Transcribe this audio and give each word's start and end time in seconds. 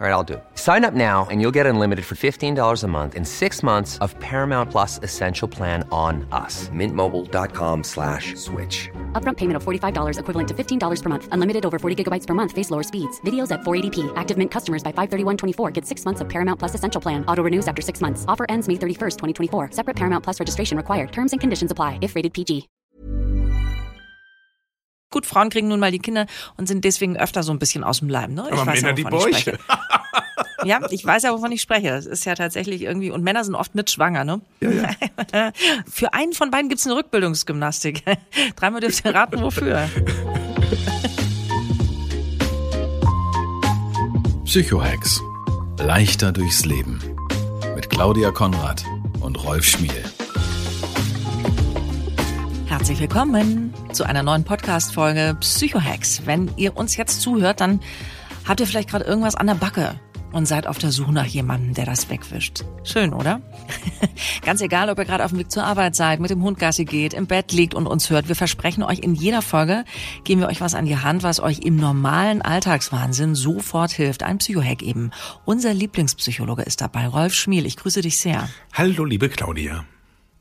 All 0.00 0.06
right, 0.06 0.12
I'll 0.12 0.22
do 0.22 0.34
it. 0.34 0.44
Sign 0.54 0.84
up 0.84 0.94
now 0.94 1.26
and 1.28 1.40
you'll 1.40 1.56
get 1.58 1.66
unlimited 1.66 2.04
for 2.04 2.14
$15 2.14 2.84
a 2.84 2.86
month 2.86 3.16
in 3.16 3.24
six 3.24 3.64
months 3.64 3.98
of 3.98 4.16
Paramount 4.20 4.70
Plus 4.70 5.00
Essential 5.02 5.48
Plan 5.48 5.82
on 5.90 6.24
us. 6.30 6.68
Mintmobile.com 6.68 7.82
slash 7.82 8.36
switch. 8.36 8.88
Upfront 9.14 9.38
payment 9.38 9.56
of 9.56 9.64
$45 9.64 10.20
equivalent 10.20 10.48
to 10.50 10.54
$15 10.54 11.02
per 11.02 11.08
month. 11.08 11.28
Unlimited 11.32 11.66
over 11.66 11.80
40 11.80 12.04
gigabytes 12.04 12.28
per 12.28 12.34
month. 12.34 12.52
Face 12.52 12.70
lower 12.70 12.84
speeds. 12.84 13.20
Videos 13.22 13.50
at 13.50 13.62
480p. 13.62 14.12
Active 14.14 14.38
Mint 14.38 14.52
customers 14.52 14.84
by 14.84 14.92
531.24 14.92 15.72
get 15.72 15.84
six 15.84 16.04
months 16.04 16.20
of 16.20 16.28
Paramount 16.28 16.60
Plus 16.60 16.76
Essential 16.76 17.00
Plan. 17.00 17.24
Auto 17.26 17.42
renews 17.42 17.66
after 17.66 17.82
six 17.82 18.00
months. 18.00 18.24
Offer 18.28 18.46
ends 18.48 18.68
May 18.68 18.74
31st, 18.74 19.16
2024. 19.18 19.70
Separate 19.72 19.96
Paramount 19.96 20.22
Plus 20.22 20.38
registration 20.38 20.76
required. 20.76 21.10
Terms 21.10 21.32
and 21.32 21.40
conditions 21.40 21.72
apply 21.72 21.98
if 22.02 22.14
rated 22.14 22.32
PG. 22.32 22.68
Gut, 25.10 25.24
Frauen 25.24 25.48
kriegen 25.48 25.68
nun 25.68 25.80
mal 25.80 25.90
die 25.90 26.00
Kinder 26.00 26.26
und 26.58 26.68
sind 26.68 26.84
deswegen 26.84 27.16
öfter 27.16 27.42
so 27.42 27.50
ein 27.50 27.58
bisschen 27.58 27.82
aus 27.82 28.00
dem 28.00 28.10
Leim. 28.10 28.34
Ne? 28.34 28.44
Ich 28.48 28.52
Aber 28.52 28.66
weiß 28.66 28.82
Männer 28.82 28.88
ja, 28.88 28.92
die 28.94 29.04
wovon 29.06 29.32
Bäuche. 29.32 29.58
Ja, 30.64 30.80
ich 30.90 31.04
weiß 31.04 31.22
ja, 31.22 31.32
wovon 31.32 31.52
ich 31.52 31.62
spreche. 31.62 31.90
Das 31.90 32.06
ist 32.06 32.24
ja 32.24 32.34
tatsächlich 32.34 32.82
irgendwie, 32.82 33.10
und 33.10 33.22
Männer 33.22 33.44
sind 33.44 33.54
oft 33.54 33.74
mit 33.74 33.90
schwanger, 33.90 34.24
ne? 34.24 34.40
Ja, 34.60 34.70
ja. 35.32 35.52
Für 35.86 36.14
einen 36.14 36.32
von 36.32 36.50
beiden 36.50 36.68
gibt's 36.68 36.86
eine 36.86 36.96
Rückbildungsgymnastik. 36.96 38.02
Dreimal 38.56 38.80
dürft 38.80 39.04
ihr 39.04 39.14
raten, 39.14 39.40
wofür. 39.40 39.88
Psychohex. 44.44 45.20
Leichter 45.78 46.32
durchs 46.32 46.64
Leben. 46.64 47.00
Mit 47.76 47.88
Claudia 47.88 48.32
Konrad 48.32 48.84
und 49.20 49.42
Rolf 49.44 49.64
Schmiel. 49.64 49.92
Herzlich 52.66 52.98
willkommen 53.00 53.72
zu 53.92 54.04
einer 54.04 54.24
neuen 54.24 54.42
Podcast-Folge 54.42 55.36
Psychohacks. 55.40 56.22
Wenn 56.24 56.50
ihr 56.56 56.76
uns 56.76 56.96
jetzt 56.96 57.20
zuhört, 57.20 57.60
dann 57.60 57.80
habt 58.46 58.60
ihr 58.60 58.66
vielleicht 58.66 58.90
gerade 58.90 59.04
irgendwas 59.04 59.36
an 59.36 59.46
der 59.46 59.54
Backe 59.54 60.00
und 60.32 60.46
seid 60.46 60.66
auf 60.66 60.78
der 60.78 60.92
Suche 60.92 61.12
nach 61.12 61.26
jemandem, 61.26 61.74
der 61.74 61.86
das 61.86 62.10
wegwischt. 62.10 62.64
Schön, 62.84 63.12
oder? 63.12 63.40
Ganz 64.42 64.60
egal, 64.60 64.90
ob 64.90 64.98
ihr 64.98 65.04
gerade 65.04 65.24
auf 65.24 65.30
dem 65.30 65.38
Weg 65.38 65.50
zur 65.50 65.64
Arbeit 65.64 65.96
seid, 65.96 66.20
mit 66.20 66.30
dem 66.30 66.42
Hund 66.42 66.58
Gassi 66.58 66.84
geht, 66.84 67.14
im 67.14 67.26
Bett 67.26 67.52
liegt 67.52 67.74
und 67.74 67.86
uns 67.86 68.10
hört. 68.10 68.28
Wir 68.28 68.36
versprechen 68.36 68.82
euch, 68.82 69.00
in 69.00 69.14
jeder 69.14 69.42
Folge 69.42 69.84
geben 70.24 70.40
wir 70.40 70.48
euch 70.48 70.60
was 70.60 70.74
an 70.74 70.86
die 70.86 70.96
Hand, 70.96 71.22
was 71.22 71.40
euch 71.40 71.60
im 71.60 71.76
normalen 71.76 72.42
Alltagswahnsinn 72.42 73.34
sofort 73.34 73.92
hilft. 73.92 74.22
Ein 74.22 74.38
Psychohack 74.38 74.82
eben. 74.82 75.10
Unser 75.44 75.72
Lieblingspsychologe 75.74 76.62
ist 76.62 76.80
dabei, 76.80 77.06
Rolf 77.06 77.34
Schmiel. 77.34 77.66
Ich 77.66 77.76
grüße 77.76 78.02
dich 78.02 78.18
sehr. 78.18 78.48
Hallo, 78.72 79.04
liebe 79.04 79.28
Claudia. 79.28 79.84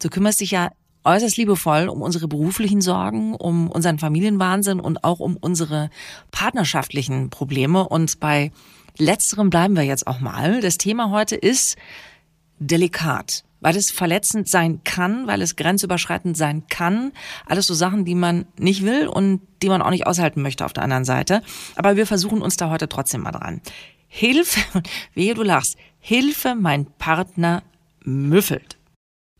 Du 0.01 0.09
kümmerst 0.09 0.41
dich 0.41 0.51
ja 0.51 0.69
äußerst 1.07 1.37
liebevoll 1.37 1.87
um 1.87 2.01
unsere 2.01 2.27
beruflichen 2.27 2.81
Sorgen, 2.81 3.33
um 3.33 3.71
unseren 3.71 3.97
Familienwahnsinn 3.97 4.79
und 4.79 5.03
auch 5.03 5.19
um 5.19 5.37
unsere 5.37 5.89
partnerschaftlichen 6.31 7.29
Probleme. 7.29 7.87
Und 7.87 8.19
bei 8.19 8.51
letzterem 8.99 9.49
bleiben 9.49 9.75
wir 9.75 9.83
jetzt 9.83 10.07
auch 10.07 10.19
mal. 10.19 10.61
Das 10.61 10.77
Thema 10.77 11.09
heute 11.11 11.35
ist 11.35 11.77
delikat, 12.59 13.43
weil 13.59 13.75
es 13.75 13.91
verletzend 13.91 14.47
sein 14.47 14.83
kann, 14.83 15.27
weil 15.27 15.41
es 15.41 15.55
grenzüberschreitend 15.55 16.37
sein 16.37 16.67
kann. 16.67 17.11
Alles 17.45 17.67
so 17.67 17.73
Sachen, 17.73 18.05
die 18.05 18.15
man 18.15 18.45
nicht 18.57 18.83
will 18.83 19.07
und 19.07 19.41
die 19.61 19.69
man 19.69 19.81
auch 19.81 19.89
nicht 19.89 20.07
aushalten 20.07 20.41
möchte 20.41 20.65
auf 20.65 20.73
der 20.73 20.83
anderen 20.83 21.05
Seite. 21.05 21.41
Aber 21.75 21.95
wir 21.95 22.05
versuchen 22.05 22.41
uns 22.41 22.57
da 22.57 22.69
heute 22.69 22.89
trotzdem 22.89 23.21
mal 23.21 23.31
dran. 23.31 23.61
Hilfe, 24.07 24.61
wehe 25.13 25.33
du 25.33 25.43
lachst, 25.43 25.77
Hilfe, 25.99 26.55
mein 26.55 26.85
Partner 26.97 27.63
müffelt. 28.03 28.77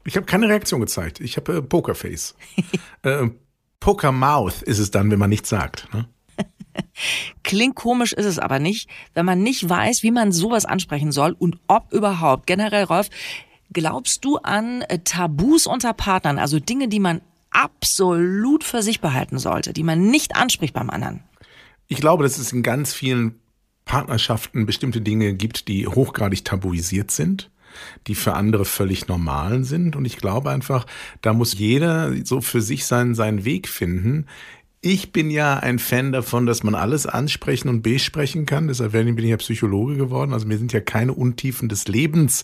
Ich 0.04 0.16
habe 0.16 0.26
keine 0.26 0.48
Reaktion 0.48 0.80
gezeigt. 0.80 1.20
Ich 1.20 1.38
habe 1.38 1.58
äh, 1.58 1.62
Pokerface. 1.62 2.36
äh, 3.04 3.28
Pokermouth 3.80 4.62
ist 4.64 4.80
es 4.80 4.92
dann, 4.92 5.12
wenn 5.12 5.20
man 5.20 5.30
nichts 5.30 5.50
sagt. 5.50 5.94
Ne? 5.94 6.08
Klingt 7.44 7.76
komisch 7.76 8.14
ist 8.14 8.26
es 8.26 8.40
aber 8.40 8.60
nicht, 8.60 8.90
wenn 9.14 9.26
man 9.26 9.42
nicht 9.42 9.68
weiß, 9.68 10.04
wie 10.04 10.12
man 10.12 10.32
sowas 10.32 10.66
ansprechen 10.66 11.12
soll 11.12 11.36
und 11.38 11.58
ob 11.68 11.92
überhaupt. 11.94 12.48
Generell, 12.48 12.84
Rolf, 12.84 13.10
glaubst 13.72 14.26
du 14.26 14.38
an 14.38 14.82
äh, 14.84 15.00
Tabus 15.00 15.68
unter 15.68 15.94
Partnern, 15.94 16.40
also 16.40 16.60
Dinge, 16.60 16.88
die 16.88 17.00
man 17.00 17.22
absolut 17.52 18.64
für 18.64 18.82
sich 18.82 19.02
behalten 19.02 19.40
sollte, 19.40 19.74
die 19.74 19.84
man 19.84 20.10
nicht 20.10 20.36
anspricht 20.36 20.74
beim 20.74 20.90
anderen? 20.90 21.22
Ich 21.88 21.98
glaube, 21.98 22.24
dass 22.24 22.38
es 22.38 22.52
in 22.52 22.64
ganz 22.64 22.94
vielen 22.94 23.40
Partnerschaften 23.86 24.66
bestimmte 24.66 25.02
Dinge 25.02 25.34
gibt, 25.34 25.68
die 25.68 25.88
hochgradig 25.88 26.44
tabuisiert 26.44 27.12
sind 27.12 27.50
die 28.08 28.16
für 28.16 28.34
andere 28.34 28.66
völlig 28.66 29.08
normal 29.08 29.64
sind. 29.64 29.96
Und 29.96 30.06
ich 30.06 30.18
glaube 30.18 30.50
einfach, 30.50 30.86
da 31.22 31.34
muss 31.34 31.58
jeder 31.58 32.14
so 32.26 32.42
für 32.42 32.62
sich 32.62 32.86
seinen, 32.86 33.16
seinen 33.16 33.46
Weg 33.46 33.68
finden. 33.68 34.26
Ich 34.82 35.12
bin 35.12 35.32
ja 35.32 35.58
ein 35.58 35.80
Fan 35.80 36.12
davon, 36.12 36.46
dass 36.46 36.64
man 36.64 36.76
alles 36.76 37.08
ansprechen 37.08 37.68
und 37.68 37.82
besprechen 37.82 38.46
kann. 38.46 38.68
Deshalb 38.68 38.92
bin 38.92 39.18
ich 39.18 39.26
ja 39.26 39.38
Psychologe 39.38 39.96
geworden. 39.96 40.34
Also 40.34 40.48
mir 40.48 40.58
sind 40.58 40.72
ja 40.72 40.82
keine 40.82 41.14
Untiefen 41.14 41.68
des 41.68 41.88
Lebens 41.88 42.44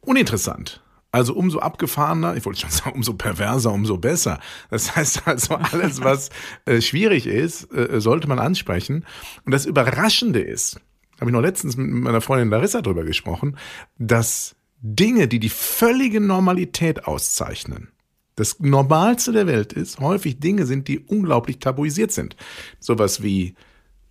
uninteressant. 0.00 0.82
Also 1.10 1.34
umso 1.34 1.58
abgefahrener, 1.58 2.36
ich 2.36 2.46
wollte 2.46 2.60
schon 2.60 2.70
sagen, 2.70 2.96
umso 2.96 3.12
perverser, 3.12 3.72
umso 3.72 3.98
besser. 3.98 4.40
Das 4.70 4.96
heißt 4.96 5.28
also, 5.28 5.56
alles, 5.56 6.02
was 6.02 6.30
äh, 6.64 6.80
schwierig 6.80 7.26
ist, 7.26 7.72
äh, 7.74 8.00
sollte 8.00 8.28
man 8.28 8.38
ansprechen. 8.38 9.04
Und 9.44 9.52
das 9.52 9.66
Überraschende 9.66 10.40
ist, 10.40 10.80
habe 11.20 11.30
ich 11.30 11.34
noch 11.34 11.42
letztens 11.42 11.76
mit 11.76 11.88
meiner 11.88 12.22
Freundin 12.22 12.48
Larissa 12.48 12.80
drüber 12.80 13.04
gesprochen, 13.04 13.58
dass 13.98 14.56
Dinge, 14.80 15.28
die 15.28 15.38
die 15.38 15.50
völlige 15.50 16.20
Normalität 16.20 17.06
auszeichnen, 17.06 17.91
das 18.36 18.60
Normalste 18.60 19.32
der 19.32 19.46
Welt 19.46 19.72
ist, 19.72 20.00
häufig 20.00 20.40
Dinge 20.40 20.66
sind, 20.66 20.88
die 20.88 21.00
unglaublich 21.00 21.58
tabuisiert 21.58 22.12
sind. 22.12 22.36
Sowas 22.80 23.22
wie 23.22 23.54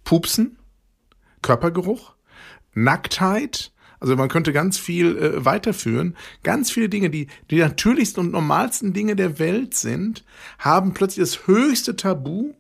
Pupsen, 0.04 0.58
Körpergeruch, 1.42 2.14
Nacktheit, 2.74 3.72
also 4.02 4.16
man 4.16 4.30
könnte 4.30 4.52
ganz 4.52 4.80
viel 4.80 5.16
äh, 5.18 5.46
weiterführen. 5.46 6.18
Ganz 6.42 6.72
viele 6.72 6.90
Dinge, 6.90 7.12
die 7.12 7.28
die 7.52 7.60
natürlichsten 7.60 8.26
und 8.26 8.32
normalsten 8.32 8.94
Dinge 8.94 9.16
der 9.16 9.38
Welt 9.38 9.76
sind, 9.76 10.26
haben 10.58 10.94
plötzlich 10.94 11.24
das 11.24 11.48
höchste 11.48 11.96
Tabu 11.96 12.54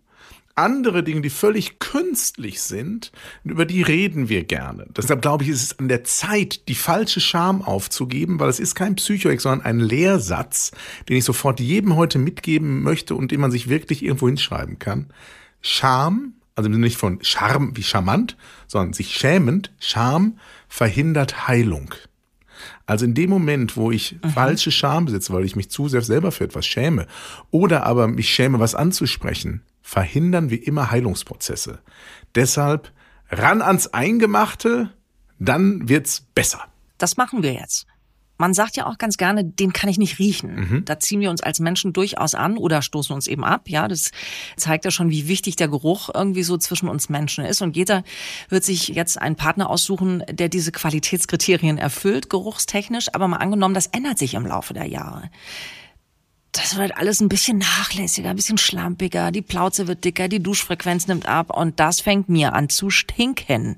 andere 0.55 1.03
Dinge, 1.03 1.21
die 1.21 1.29
völlig 1.29 1.79
künstlich 1.79 2.61
sind, 2.61 3.11
über 3.43 3.65
die 3.65 3.81
reden 3.81 4.29
wir 4.29 4.43
gerne. 4.43 4.87
Deshalb 4.95 5.21
glaube 5.21 5.43
ich, 5.43 5.49
ist 5.49 5.63
es 5.63 5.79
an 5.79 5.87
der 5.87 6.03
Zeit, 6.03 6.67
die 6.67 6.75
falsche 6.75 7.21
Scham 7.21 7.61
aufzugeben, 7.61 8.39
weil 8.39 8.49
es 8.49 8.59
ist 8.59 8.75
kein 8.75 8.95
Psychoex, 8.95 9.43
sondern 9.43 9.65
ein 9.65 9.79
Lehrsatz, 9.79 10.71
den 11.09 11.17
ich 11.17 11.23
sofort 11.23 11.59
jedem 11.59 11.95
heute 11.95 12.19
mitgeben 12.19 12.83
möchte 12.83 13.15
und 13.15 13.31
den 13.31 13.41
man 13.41 13.51
sich 13.51 13.69
wirklich 13.69 14.03
irgendwo 14.03 14.27
hinschreiben 14.27 14.79
kann. 14.79 15.07
Scham, 15.61 16.33
also 16.55 16.69
nicht 16.69 16.97
von 16.97 17.19
Charme 17.21 17.75
wie 17.75 17.83
charmant, 17.83 18.37
sondern 18.67 18.93
sich 18.93 19.15
schämend, 19.15 19.71
Scham 19.79 20.37
verhindert 20.67 21.47
Heilung. 21.47 21.93
Also 22.85 23.05
in 23.05 23.13
dem 23.13 23.29
Moment, 23.29 23.77
wo 23.77 23.91
ich 23.91 24.19
mhm. 24.23 24.29
falsche 24.29 24.71
Scham 24.71 25.05
besitze, 25.05 25.33
weil 25.33 25.45
ich 25.45 25.55
mich 25.55 25.69
zu 25.69 25.87
sehr 25.87 26.01
selber 26.01 26.31
für 26.31 26.43
etwas 26.43 26.65
schäme, 26.65 27.07
oder 27.51 27.85
aber 27.85 28.07
mich 28.07 28.29
schäme, 28.29 28.59
was 28.59 28.75
anzusprechen, 28.75 29.61
verhindern 29.81 30.49
wir 30.49 30.65
immer 30.65 30.91
Heilungsprozesse. 30.91 31.79
Deshalb 32.35 32.91
ran 33.29 33.61
ans 33.61 33.87
Eingemachte, 33.87 34.91
dann 35.39 35.89
wird's 35.89 36.21
besser. 36.35 36.61
Das 36.97 37.17
machen 37.17 37.41
wir 37.43 37.53
jetzt. 37.53 37.87
Man 38.41 38.55
sagt 38.55 38.75
ja 38.75 38.87
auch 38.87 38.97
ganz 38.97 39.17
gerne, 39.17 39.45
den 39.45 39.71
kann 39.71 39.87
ich 39.87 39.99
nicht 39.99 40.17
riechen. 40.17 40.55
Mhm. 40.55 40.85
Da 40.85 40.99
ziehen 40.99 41.21
wir 41.21 41.29
uns 41.29 41.41
als 41.41 41.59
Menschen 41.59 41.93
durchaus 41.93 42.33
an 42.33 42.57
oder 42.57 42.81
stoßen 42.81 43.13
uns 43.13 43.27
eben 43.27 43.43
ab. 43.43 43.69
Ja, 43.69 43.87
das 43.87 44.09
zeigt 44.57 44.83
ja 44.83 44.89
schon, 44.89 45.11
wie 45.11 45.27
wichtig 45.27 45.57
der 45.57 45.67
Geruch 45.67 46.09
irgendwie 46.11 46.41
so 46.41 46.57
zwischen 46.57 46.89
uns 46.89 47.07
Menschen 47.07 47.45
ist. 47.45 47.61
Und 47.61 47.75
jeder 47.75 48.03
wird 48.49 48.63
sich 48.63 48.87
jetzt 48.87 49.21
einen 49.21 49.35
Partner 49.35 49.69
aussuchen, 49.69 50.23
der 50.27 50.49
diese 50.49 50.71
Qualitätskriterien 50.71 51.77
erfüllt, 51.77 52.31
geruchstechnisch. 52.31 53.13
Aber 53.13 53.27
mal 53.27 53.37
angenommen, 53.37 53.75
das 53.75 53.85
ändert 53.85 54.17
sich 54.17 54.33
im 54.33 54.47
Laufe 54.47 54.73
der 54.73 54.87
Jahre 54.87 55.29
das 56.53 56.75
wird 56.75 56.97
alles 56.97 57.21
ein 57.21 57.29
bisschen 57.29 57.59
nachlässiger, 57.59 58.29
ein 58.29 58.35
bisschen 58.35 58.57
schlampiger, 58.57 59.31
die 59.31 59.41
Plauze 59.41 59.87
wird 59.87 60.03
dicker, 60.03 60.27
die 60.27 60.43
Duschfrequenz 60.43 61.07
nimmt 61.07 61.25
ab 61.25 61.55
und 61.55 61.79
das 61.79 62.01
fängt 62.01 62.27
mir 62.27 62.51
an 62.51 62.67
zu 62.67 62.89
stinken. 62.89 63.77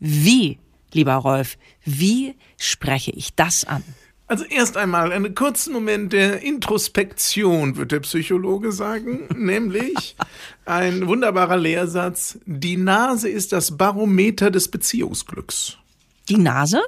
Wie, 0.00 0.58
lieber 0.94 1.14
Rolf, 1.14 1.56
wie 1.84 2.34
spreche 2.56 3.10
ich 3.10 3.34
das 3.34 3.64
an? 3.64 3.82
Also 4.26 4.44
erst 4.44 4.78
einmal 4.78 5.12
einen 5.12 5.34
kurzen 5.34 5.74
Moment 5.74 6.14
der 6.14 6.42
Introspektion, 6.42 7.76
wird 7.76 7.92
der 7.92 8.00
Psychologe 8.00 8.72
sagen, 8.72 9.28
nämlich 9.36 10.16
ein 10.64 11.06
wunderbarer 11.06 11.58
Lehrsatz, 11.58 12.38
die 12.46 12.78
Nase 12.78 13.28
ist 13.28 13.52
das 13.52 13.76
Barometer 13.76 14.50
des 14.50 14.68
Beziehungsglücks. 14.68 15.76
Die 16.30 16.38
Nase? 16.38 16.80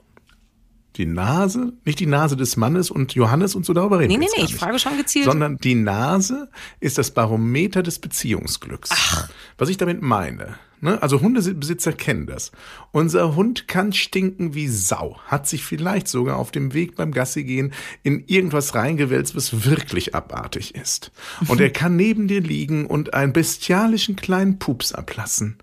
Die 0.97 1.05
Nase, 1.07 1.75
nicht 1.85 2.01
die 2.01 2.07
Nase 2.07 2.37
des 2.37 2.57
Mannes 2.57 2.91
und 2.91 3.15
Johannes 3.15 3.55
und 3.55 3.67
so 3.67 3.75
darüber 3.75 3.99
reden. 3.99 4.13
Nee, 4.13 4.19
nee, 4.19 4.31
nee, 4.35 4.45
ich 4.45 4.55
frage 4.57 4.79
schon 4.79 4.97
gezielt. 4.97 5.27
Sondern 5.27 5.59
die 5.59 5.75
Nase 5.75 6.49
ist 6.81 6.97
das 6.97 7.11
Barometer 7.11 7.83
des 7.83 7.99
Beziehungsglücks. 7.99 8.91
Ach. 8.93 9.29
Was 9.59 9.69
ich 9.69 9.77
damit 9.77 10.01
meine. 10.01 10.57
Ne? 10.81 11.01
Also 11.03 11.21
Hundebesitzer 11.21 11.93
kennen 11.93 12.27
das. 12.27 12.51
Unser 12.93 13.35
Hund 13.35 13.69
kann 13.69 13.93
stinken 13.93 14.55
wie 14.55 14.69
Sau, 14.69 15.19
hat 15.27 15.47
sich 15.47 15.65
vielleicht 15.65 16.09
sogar 16.09 16.37
auf 16.37 16.51
dem 16.51 16.73
Weg 16.73 16.97
beim 16.97 17.13
Gassi 17.13 17.45
gehen 17.45 17.73
in 18.03 18.25
irgendwas 18.27 18.75
reingewälzt, 18.75 19.37
was 19.37 19.67
wirklich 19.67 20.15
abartig 20.15 20.75
ist. 20.75 21.13
Und 21.49 21.61
er 21.61 21.71
kann 21.71 21.97
neben 21.97 22.27
dir 22.29 22.41
liegen 22.41 22.87
und 22.87 23.15
einen 23.15 23.33
bestialischen 23.33 24.17
kleinen 24.17 24.59
Pups 24.59 24.93
ablassen. 24.93 25.59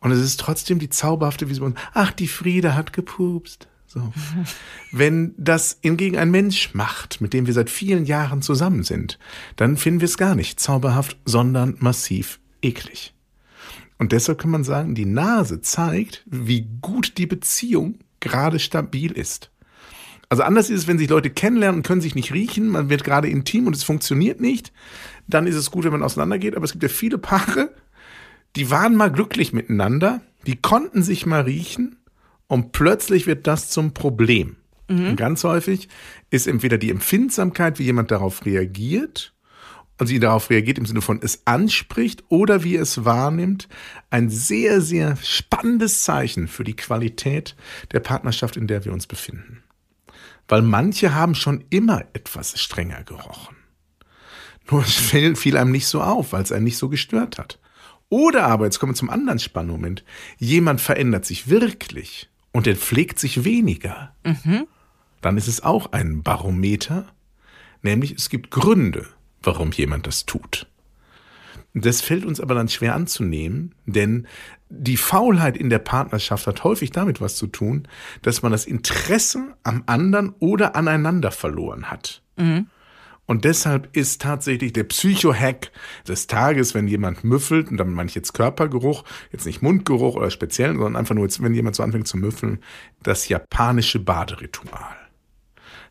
Und 0.00 0.10
es 0.10 0.20
ist 0.20 0.40
trotzdem 0.40 0.78
die 0.78 0.88
zauberhafte 0.88 1.50
Vision. 1.50 1.76
Ach, 1.92 2.12
die 2.12 2.28
Friede 2.28 2.74
hat 2.74 2.94
gepupst. 2.94 3.68
So. 3.92 4.12
Wenn 4.92 5.34
das 5.36 5.78
hingegen 5.82 6.16
ein 6.16 6.30
Mensch 6.30 6.74
macht, 6.74 7.20
mit 7.20 7.32
dem 7.32 7.48
wir 7.48 7.54
seit 7.54 7.68
vielen 7.68 8.04
Jahren 8.04 8.40
zusammen 8.40 8.84
sind, 8.84 9.18
dann 9.56 9.76
finden 9.76 10.00
wir 10.00 10.04
es 10.04 10.16
gar 10.16 10.36
nicht 10.36 10.60
zauberhaft, 10.60 11.18
sondern 11.24 11.74
massiv 11.80 12.38
eklig. 12.62 13.14
Und 13.98 14.12
deshalb 14.12 14.38
kann 14.38 14.52
man 14.52 14.62
sagen, 14.62 14.94
die 14.94 15.06
Nase 15.06 15.60
zeigt, 15.60 16.22
wie 16.26 16.68
gut 16.80 17.18
die 17.18 17.26
Beziehung 17.26 17.98
gerade 18.20 18.60
stabil 18.60 19.10
ist. 19.10 19.50
Also 20.28 20.44
anders 20.44 20.70
ist 20.70 20.82
es, 20.82 20.86
wenn 20.86 20.98
sich 20.98 21.10
Leute 21.10 21.30
kennenlernen 21.30 21.80
und 21.80 21.86
können 21.86 22.00
sich 22.00 22.14
nicht 22.14 22.32
riechen, 22.32 22.68
man 22.68 22.90
wird 22.90 23.02
gerade 23.02 23.28
intim 23.28 23.66
und 23.66 23.74
es 23.74 23.82
funktioniert 23.82 24.40
nicht, 24.40 24.72
dann 25.26 25.48
ist 25.48 25.56
es 25.56 25.72
gut, 25.72 25.82
wenn 25.82 25.90
man 25.90 26.04
auseinandergeht. 26.04 26.54
Aber 26.54 26.64
es 26.64 26.70
gibt 26.70 26.84
ja 26.84 26.88
viele 26.88 27.18
Paare, 27.18 27.74
die 28.54 28.70
waren 28.70 28.94
mal 28.94 29.10
glücklich 29.10 29.52
miteinander, 29.52 30.20
die 30.46 30.54
konnten 30.54 31.02
sich 31.02 31.26
mal 31.26 31.40
riechen 31.40 31.96
und 32.50 32.72
plötzlich 32.72 33.28
wird 33.28 33.46
das 33.46 33.70
zum 33.70 33.94
Problem. 33.94 34.56
Und 35.10 35.16
ganz 35.16 35.44
häufig 35.44 35.88
ist 36.30 36.48
entweder 36.48 36.78
die 36.78 36.90
Empfindsamkeit, 36.90 37.78
wie 37.78 37.84
jemand 37.84 38.10
darauf 38.10 38.44
reagiert, 38.44 39.32
und 39.98 40.08
sie 40.08 40.18
darauf 40.18 40.50
reagiert 40.50 40.76
im 40.76 40.86
Sinne 40.86 41.00
von 41.00 41.20
es 41.22 41.42
anspricht 41.44 42.24
oder 42.28 42.64
wie 42.64 42.74
es 42.74 43.04
wahrnimmt, 43.04 43.68
ein 44.08 44.30
sehr, 44.30 44.80
sehr 44.80 45.16
spannendes 45.22 46.02
Zeichen 46.02 46.48
für 46.48 46.64
die 46.64 46.74
Qualität 46.74 47.54
der 47.92 48.00
Partnerschaft, 48.00 48.56
in 48.56 48.66
der 48.66 48.84
wir 48.84 48.92
uns 48.92 49.06
befinden. 49.06 49.62
Weil 50.48 50.62
manche 50.62 51.14
haben 51.14 51.36
schon 51.36 51.62
immer 51.70 52.04
etwas 52.14 52.58
strenger 52.58 53.04
gerochen. 53.04 53.54
Nur 54.68 54.82
es 54.82 54.94
fiel, 54.94 55.36
fiel 55.36 55.56
einem 55.56 55.70
nicht 55.70 55.86
so 55.86 56.00
auf, 56.02 56.32
weil 56.32 56.42
es 56.42 56.50
einen 56.50 56.64
nicht 56.64 56.78
so 56.78 56.88
gestört 56.88 57.38
hat. 57.38 57.60
Oder 58.08 58.46
aber, 58.46 58.64
jetzt 58.64 58.80
kommen 58.80 58.92
wir 58.92 58.96
zum 58.96 59.10
anderen 59.10 59.38
Spannmoment, 59.38 60.02
jemand 60.38 60.80
verändert 60.80 61.24
sich 61.24 61.48
wirklich 61.48 62.29
und 62.52 62.66
er 62.66 62.76
pflegt 62.76 63.18
sich 63.18 63.44
weniger. 63.44 64.14
Dann 65.20 65.36
ist 65.36 65.48
es 65.48 65.62
auch 65.62 65.92
ein 65.92 66.22
Barometer, 66.22 67.06
nämlich 67.82 68.12
es 68.12 68.28
gibt 68.28 68.50
Gründe, 68.50 69.06
warum 69.42 69.72
jemand 69.72 70.06
das 70.06 70.26
tut. 70.26 70.66
Das 71.72 72.00
fällt 72.00 72.24
uns 72.24 72.40
aber 72.40 72.54
dann 72.54 72.68
schwer 72.68 72.94
anzunehmen, 72.96 73.74
denn 73.86 74.26
die 74.68 74.96
Faulheit 74.96 75.56
in 75.56 75.70
der 75.70 75.78
Partnerschaft 75.78 76.46
hat 76.46 76.64
häufig 76.64 76.90
damit 76.90 77.20
was 77.20 77.36
zu 77.36 77.46
tun, 77.46 77.86
dass 78.22 78.42
man 78.42 78.50
das 78.50 78.66
Interesse 78.66 79.54
am 79.62 79.84
anderen 79.86 80.34
oder 80.40 80.74
aneinander 80.74 81.30
verloren 81.30 81.90
hat. 81.90 82.22
Und 83.30 83.44
deshalb 83.44 83.96
ist 83.96 84.22
tatsächlich 84.22 84.72
der 84.72 84.82
Psycho-Hack 84.82 85.70
des 86.08 86.26
Tages, 86.26 86.74
wenn 86.74 86.88
jemand 86.88 87.22
müffelt, 87.22 87.70
und 87.70 87.76
damit 87.76 87.94
meine 87.94 88.08
ich 88.08 88.16
jetzt 88.16 88.32
Körpergeruch, 88.32 89.04
jetzt 89.30 89.46
nicht 89.46 89.62
Mundgeruch 89.62 90.16
oder 90.16 90.32
speziell, 90.32 90.72
sondern 90.72 90.96
einfach 90.96 91.14
nur, 91.14 91.28
wenn 91.38 91.54
jemand 91.54 91.76
so 91.76 91.84
anfängt 91.84 92.08
zu 92.08 92.16
müffeln, 92.16 92.58
das 93.04 93.28
japanische 93.28 94.00
Baderitual. 94.00 94.96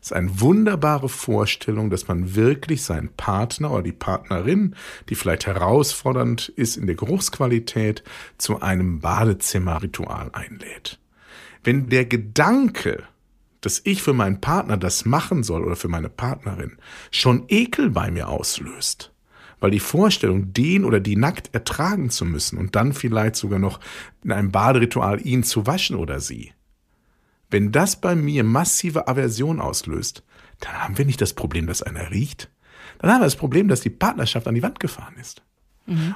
Das 0.00 0.10
ist 0.10 0.12
eine 0.12 0.38
wunderbare 0.42 1.08
Vorstellung, 1.08 1.88
dass 1.88 2.08
man 2.08 2.34
wirklich 2.34 2.82
seinen 2.82 3.08
Partner 3.08 3.70
oder 3.70 3.84
die 3.84 3.92
Partnerin, 3.92 4.76
die 5.08 5.14
vielleicht 5.14 5.46
herausfordernd 5.46 6.50
ist 6.56 6.76
in 6.76 6.86
der 6.86 6.96
Geruchsqualität, 6.96 8.04
zu 8.36 8.60
einem 8.60 9.00
Badezimmerritual 9.00 10.28
einlädt. 10.34 10.98
Wenn 11.64 11.88
der 11.88 12.04
Gedanke, 12.04 13.04
dass 13.60 13.80
ich 13.84 14.02
für 14.02 14.12
meinen 14.12 14.40
Partner 14.40 14.76
das 14.76 15.04
machen 15.04 15.42
soll 15.42 15.64
oder 15.64 15.76
für 15.76 15.88
meine 15.88 16.08
Partnerin, 16.08 16.78
schon 17.10 17.44
Ekel 17.48 17.90
bei 17.90 18.10
mir 18.10 18.28
auslöst, 18.28 19.12
weil 19.60 19.70
die 19.70 19.80
Vorstellung, 19.80 20.52
den 20.52 20.84
oder 20.84 21.00
die 21.00 21.16
nackt 21.16 21.54
ertragen 21.54 22.10
zu 22.10 22.24
müssen 22.24 22.58
und 22.58 22.76
dann 22.76 22.92
vielleicht 22.92 23.36
sogar 23.36 23.58
noch 23.58 23.80
in 24.24 24.32
einem 24.32 24.50
Baderitual 24.50 25.24
ihn 25.24 25.42
zu 25.42 25.66
waschen 25.66 25.96
oder 25.96 26.20
sie, 26.20 26.52
wenn 27.50 27.72
das 27.72 28.00
bei 28.00 28.14
mir 28.14 28.44
massive 28.44 29.08
Aversion 29.08 29.60
auslöst, 29.60 30.22
dann 30.60 30.82
haben 30.82 30.98
wir 30.98 31.04
nicht 31.04 31.20
das 31.20 31.34
Problem, 31.34 31.66
dass 31.66 31.82
einer 31.82 32.10
riecht. 32.10 32.50
Dann 32.98 33.10
haben 33.10 33.20
wir 33.20 33.26
das 33.26 33.36
Problem, 33.36 33.68
dass 33.68 33.80
die 33.80 33.90
Partnerschaft 33.90 34.46
an 34.46 34.54
die 34.54 34.62
Wand 34.62 34.78
gefahren 34.78 35.16
ist. 35.20 35.42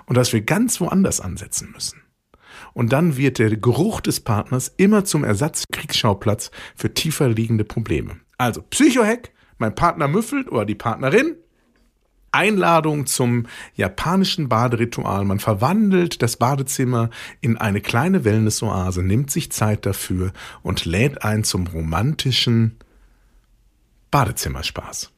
Und 0.06 0.16
dass 0.16 0.32
wir 0.32 0.42
ganz 0.42 0.80
woanders 0.80 1.20
ansetzen 1.20 1.72
müssen. 1.72 2.00
Und 2.72 2.92
dann 2.92 3.16
wird 3.16 3.38
der 3.38 3.56
Geruch 3.56 4.00
des 4.00 4.20
Partners 4.20 4.72
immer 4.76 5.04
zum 5.04 5.24
Ersatzkriegsschauplatz 5.24 6.50
für 6.74 6.92
tiefer 6.92 7.28
liegende 7.28 7.64
Probleme. 7.64 8.16
Also 8.38 8.62
Psychohack, 8.62 9.30
mein 9.58 9.74
Partner 9.74 10.08
müffelt 10.08 10.50
oder 10.50 10.64
die 10.64 10.74
Partnerin, 10.74 11.36
Einladung 12.34 13.06
zum 13.06 13.46
japanischen 13.74 14.48
Baderitual. 14.48 15.24
Man 15.24 15.38
verwandelt 15.38 16.20
das 16.20 16.36
Badezimmer 16.36 17.10
in 17.40 17.56
eine 17.56 17.80
kleine 17.80 18.24
Wellnessoase, 18.24 19.04
nimmt 19.04 19.30
sich 19.30 19.52
Zeit 19.52 19.86
dafür 19.86 20.32
und 20.62 20.84
lädt 20.84 21.22
ein 21.22 21.44
zum 21.44 21.68
romantischen 21.68 22.76
Badezimmerspaß. 24.10 25.13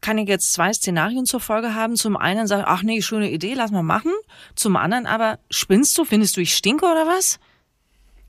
Kann 0.00 0.18
ich 0.18 0.28
jetzt 0.28 0.52
zwei 0.52 0.72
Szenarien 0.72 1.26
zur 1.26 1.40
Folge 1.40 1.74
haben. 1.74 1.96
Zum 1.96 2.16
einen 2.16 2.46
sage 2.46 2.62
ich, 2.62 2.68
ach 2.68 2.82
nee, 2.82 3.02
schöne 3.02 3.30
Idee, 3.30 3.54
lass 3.54 3.70
mal 3.70 3.82
machen. 3.82 4.12
Zum 4.56 4.76
anderen 4.76 5.06
aber, 5.06 5.38
spinnst 5.50 5.96
du, 5.96 6.04
findest 6.04 6.36
du, 6.36 6.40
ich 6.40 6.56
stinke 6.56 6.86
oder 6.86 7.06
was? 7.06 7.38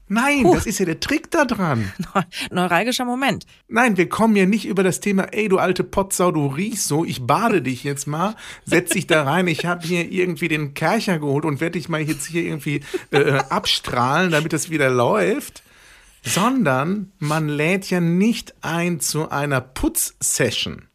Nein, 0.09 0.43
Puh. 0.43 0.53
das 0.53 0.67
ist 0.67 0.79
ja 0.79 0.85
der 0.85 0.99
Trick 0.99 1.31
da 1.31 1.45
dran. 1.45 1.91
Neuralgischer 2.51 3.05
Moment. 3.05 3.45
Nein, 3.67 3.97
wir 3.97 4.09
kommen 4.09 4.35
ja 4.35 4.45
nicht 4.45 4.65
über 4.65 4.83
das 4.83 4.99
Thema, 4.99 5.33
ey, 5.33 5.47
du 5.49 5.57
alte 5.57 5.83
Potsau, 5.83 6.31
du 6.31 6.47
riechst 6.47 6.87
so, 6.87 7.05
ich 7.05 7.25
bade 7.25 7.61
dich 7.61 7.83
jetzt 7.83 8.05
mal, 8.05 8.35
setz 8.65 8.91
dich 8.91 9.07
da 9.07 9.23
rein, 9.23 9.47
ich 9.47 9.65
habe 9.65 9.87
hier 9.87 10.11
irgendwie 10.11 10.49
den 10.49 10.73
Kercher 10.73 11.17
geholt 11.17 11.45
und 11.45 11.61
werde 11.61 11.79
dich 11.79 11.89
mal 11.89 12.01
jetzt 12.01 12.27
hier 12.27 12.43
irgendwie 12.43 12.81
äh, 13.11 13.39
abstrahlen, 13.49 14.29
damit 14.31 14.53
das 14.53 14.69
wieder 14.69 14.89
läuft. 14.89 15.62
Sondern 16.25 17.11
man 17.19 17.49
lädt 17.49 17.89
ja 17.89 17.99
nicht 17.99 18.55
ein 18.61 18.99
zu 18.99 19.29
einer 19.29 19.61
Putzsession. 19.61 20.87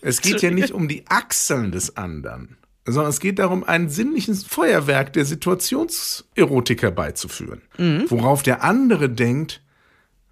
Es 0.00 0.20
geht 0.20 0.40
ja 0.42 0.50
nicht 0.50 0.70
um 0.70 0.88
die 0.88 1.06
Achseln 1.08 1.72
des 1.72 1.96
anderen, 1.96 2.56
sondern 2.86 3.10
es 3.10 3.20
geht 3.20 3.38
darum, 3.38 3.64
ein 3.64 3.88
sinnliches 3.88 4.44
Feuerwerk 4.44 5.12
der 5.12 5.24
Situationserotik 5.24 6.82
herbeizuführen, 6.82 7.62
worauf 8.08 8.42
der 8.42 8.62
andere 8.62 9.10
denkt, 9.10 9.62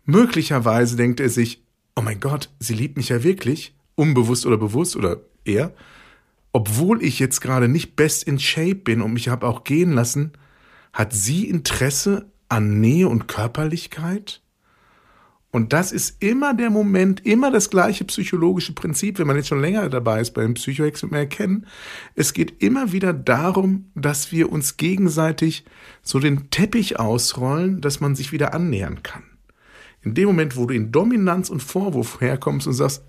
möglicherweise 0.04 0.96
denkt 0.96 1.20
er 1.20 1.28
sich, 1.28 1.62
oh 1.96 2.02
mein 2.02 2.20
Gott, 2.20 2.50
sie 2.60 2.74
liebt 2.74 2.96
mich 2.96 3.08
ja 3.08 3.22
wirklich, 3.22 3.74
unbewusst 3.96 4.46
oder 4.46 4.56
bewusst 4.56 4.96
oder 4.96 5.20
er, 5.44 5.72
obwohl 6.52 7.02
ich 7.02 7.18
jetzt 7.18 7.40
gerade 7.40 7.68
nicht 7.68 7.96
best 7.96 8.23
in 8.23 8.38
shape 8.38 8.76
bin 8.76 9.02
und 9.02 9.12
mich 9.12 9.28
habe 9.28 9.46
auch 9.46 9.64
gehen 9.64 9.92
lassen, 9.92 10.32
hat 10.92 11.12
sie 11.12 11.49
Interesse 11.49 12.30
an 12.48 12.80
Nähe 12.80 13.08
und 13.08 13.28
Körperlichkeit? 13.28 14.42
Und 15.56 15.72
das 15.72 15.90
ist 15.90 16.22
immer 16.22 16.52
der 16.52 16.68
Moment, 16.68 17.24
immer 17.24 17.50
das 17.50 17.70
gleiche 17.70 18.04
psychologische 18.04 18.74
Prinzip. 18.74 19.18
Wenn 19.18 19.26
man 19.26 19.36
jetzt 19.36 19.48
schon 19.48 19.62
länger 19.62 19.88
dabei 19.88 20.20
ist 20.20 20.32
beim 20.34 20.52
Psychohex, 20.52 21.00
wird 21.00 21.12
man 21.12 21.22
erkennen, 21.22 21.66
es 22.14 22.34
geht 22.34 22.62
immer 22.62 22.92
wieder 22.92 23.14
darum, 23.14 23.90
dass 23.94 24.32
wir 24.32 24.52
uns 24.52 24.76
gegenseitig 24.76 25.64
so 26.02 26.18
den 26.18 26.50
Teppich 26.50 26.98
ausrollen, 27.00 27.80
dass 27.80 28.00
man 28.00 28.14
sich 28.14 28.32
wieder 28.32 28.52
annähern 28.52 29.02
kann. 29.02 29.22
In 30.02 30.12
dem 30.12 30.26
Moment, 30.26 30.56
wo 30.56 30.66
du 30.66 30.74
in 30.74 30.92
Dominanz 30.92 31.48
und 31.48 31.62
Vorwurf 31.62 32.20
herkommst 32.20 32.66
und 32.66 32.74
sagst, 32.74 33.02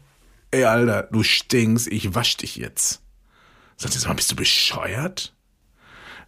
ey 0.51 0.63
Alter, 0.63 1.09
du 1.11 1.23
stinkst, 1.23 1.87
ich 1.87 2.15
wasch 2.15 2.37
dich 2.37 2.55
jetzt. 2.55 3.01
Sagst 3.75 3.95
du, 3.95 3.99
sag 3.99 4.07
mal, 4.07 4.15
bist 4.15 4.31
du 4.31 4.35
bescheuert? 4.37 5.35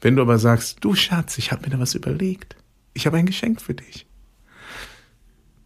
Wenn 0.01 0.17
du 0.17 0.21
aber 0.21 0.37
sagst, 0.37 0.77
du 0.81 0.95
Schatz, 0.95 1.37
ich 1.37 1.51
habe 1.51 1.63
mir 1.63 1.69
da 1.69 1.79
was 1.79 1.95
überlegt. 1.95 2.57
Ich 2.93 3.05
habe 3.05 3.17
ein 3.17 3.25
Geschenk 3.25 3.62
für 3.62 3.74
dich 3.74 4.10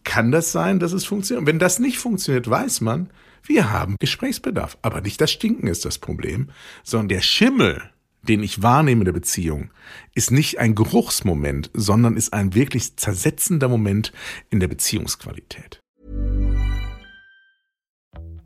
kann 0.04 0.30
das 0.30 0.52
sein, 0.52 0.78
dass 0.78 0.92
es 0.92 1.04
funktioniert. 1.04 1.46
Wenn 1.46 1.58
das 1.58 1.80
nicht 1.80 1.98
funktioniert, 1.98 2.48
weiß 2.48 2.82
man, 2.82 3.10
wir 3.42 3.72
haben 3.72 3.96
Gesprächsbedarf. 3.98 4.78
Aber 4.80 5.00
nicht 5.00 5.20
das 5.20 5.32
Stinken 5.32 5.66
ist 5.66 5.84
das 5.84 5.98
Problem, 5.98 6.50
sondern 6.84 7.08
der 7.08 7.20
Schimmel, 7.20 7.82
den 8.22 8.42
ich 8.42 8.62
wahrnehme 8.62 9.00
in 9.00 9.06
der 9.06 9.12
Beziehung, 9.12 9.70
ist 10.14 10.30
nicht 10.30 10.60
ein 10.60 10.76
Geruchsmoment, 10.76 11.70
sondern 11.74 12.16
ist 12.16 12.32
ein 12.32 12.54
wirklich 12.54 12.96
zersetzender 12.96 13.68
Moment 13.68 14.12
in 14.50 14.60
der 14.60 14.68
Beziehungsqualität. 14.68 15.83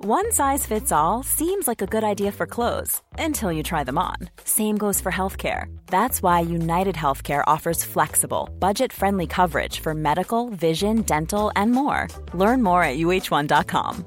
One 0.01 0.31
size 0.31 0.65
fits 0.65 0.93
all 0.93 1.25
seems 1.25 1.67
like 1.67 1.83
a 1.83 1.87
good 1.87 2.05
idea 2.05 2.31
for 2.31 2.47
clothes 2.47 3.03
until 3.19 3.51
you 3.51 3.65
try 3.65 3.83
them 3.83 3.99
on. 3.99 4.15
Same 4.45 4.79
goes 4.79 5.01
for 5.01 5.11
healthcare. 5.11 5.67
That's 5.91 6.23
why 6.23 6.39
United 6.39 6.95
Healthcare 6.95 7.43
offers 7.49 7.83
flexible, 7.83 8.49
budget 8.61 8.93
friendly 8.93 9.27
coverage 9.27 9.81
for 9.81 9.95
medical, 9.95 10.51
vision, 10.51 11.03
dental, 11.03 11.51
and 11.57 11.73
more. 11.73 12.07
Learn 12.33 12.63
more 12.63 12.85
at 12.85 12.97
uh1.com. 12.97 14.05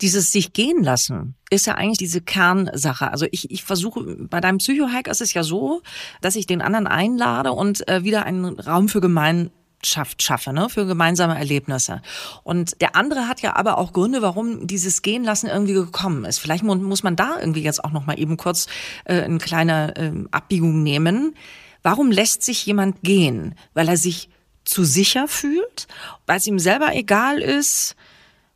Dieses 0.00 0.30
sich 0.30 0.52
gehen 0.52 0.84
lassen 0.84 1.34
ist 1.50 1.66
ja 1.66 1.74
eigentlich 1.74 1.98
diese 1.98 2.20
Kernsache. 2.20 3.10
Also 3.10 3.26
ich, 3.32 3.50
ich 3.50 3.64
versuche, 3.64 4.00
bei 4.30 4.40
deinem 4.40 4.58
Psychohack 4.58 5.08
ist 5.08 5.20
es 5.20 5.34
ja 5.34 5.42
so, 5.42 5.82
dass 6.20 6.36
ich 6.36 6.46
den 6.46 6.62
anderen 6.62 6.86
einlade 6.86 7.50
und 7.50 7.86
äh, 7.88 8.04
wieder 8.04 8.26
einen 8.26 8.60
Raum 8.60 8.88
für 8.88 9.00
gemein 9.00 9.50
Gemeinschaft 9.80 10.22
schaffe, 10.22 10.52
ne, 10.52 10.68
für 10.68 10.86
gemeinsame 10.86 11.36
Erlebnisse. 11.36 12.02
Und 12.42 12.80
der 12.80 12.96
andere 12.96 13.28
hat 13.28 13.40
ja 13.40 13.56
aber 13.56 13.78
auch 13.78 13.92
Gründe, 13.92 14.20
warum 14.20 14.66
dieses 14.66 15.02
Gehen 15.02 15.24
lassen 15.24 15.48
irgendwie 15.48 15.72
gekommen 15.72 16.24
ist. 16.24 16.38
Vielleicht 16.38 16.64
muss 16.64 17.02
man 17.02 17.16
da 17.16 17.38
irgendwie 17.40 17.62
jetzt 17.62 17.82
auch 17.82 17.90
noch 17.90 18.06
mal 18.06 18.18
eben 18.18 18.36
kurz 18.36 18.66
äh, 19.04 19.22
eine 19.22 19.38
kleine 19.38 19.96
äh, 19.96 20.12
Abbiegung 20.30 20.82
nehmen. 20.82 21.34
Warum 21.82 22.10
lässt 22.10 22.42
sich 22.42 22.66
jemand 22.66 23.02
gehen? 23.02 23.54
Weil 23.72 23.88
er 23.88 23.96
sich 23.96 24.28
zu 24.64 24.84
sicher 24.84 25.26
fühlt, 25.28 25.88
weil 26.26 26.36
es 26.36 26.46
ihm 26.46 26.58
selber 26.58 26.94
egal 26.94 27.38
ist, 27.38 27.96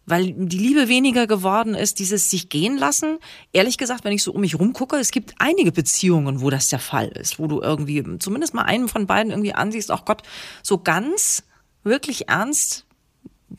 weil 0.06 0.32
die 0.32 0.58
Liebe 0.58 0.88
weniger 0.88 1.26
geworden 1.26 1.74
ist, 1.74 1.98
dieses 1.98 2.30
sich 2.30 2.48
gehen 2.48 2.76
lassen. 2.76 3.18
Ehrlich 3.52 3.78
gesagt, 3.78 4.04
wenn 4.04 4.12
ich 4.12 4.22
so 4.22 4.32
um 4.32 4.42
mich 4.42 4.58
rumgucke, 4.58 4.96
es 4.96 5.10
gibt 5.10 5.34
einige 5.38 5.72
Beziehungen, 5.72 6.40
wo 6.40 6.50
das 6.50 6.68
der 6.68 6.78
Fall 6.78 7.08
ist, 7.08 7.38
wo 7.38 7.46
du 7.46 7.60
irgendwie 7.60 8.02
zumindest 8.18 8.54
mal 8.54 8.62
einen 8.62 8.88
von 8.88 9.06
beiden 9.06 9.32
irgendwie 9.32 9.54
ansiehst, 9.54 9.90
ach 9.90 10.04
Gott, 10.04 10.22
so 10.62 10.78
ganz 10.78 11.44
wirklich 11.82 12.28
ernst 12.28 12.83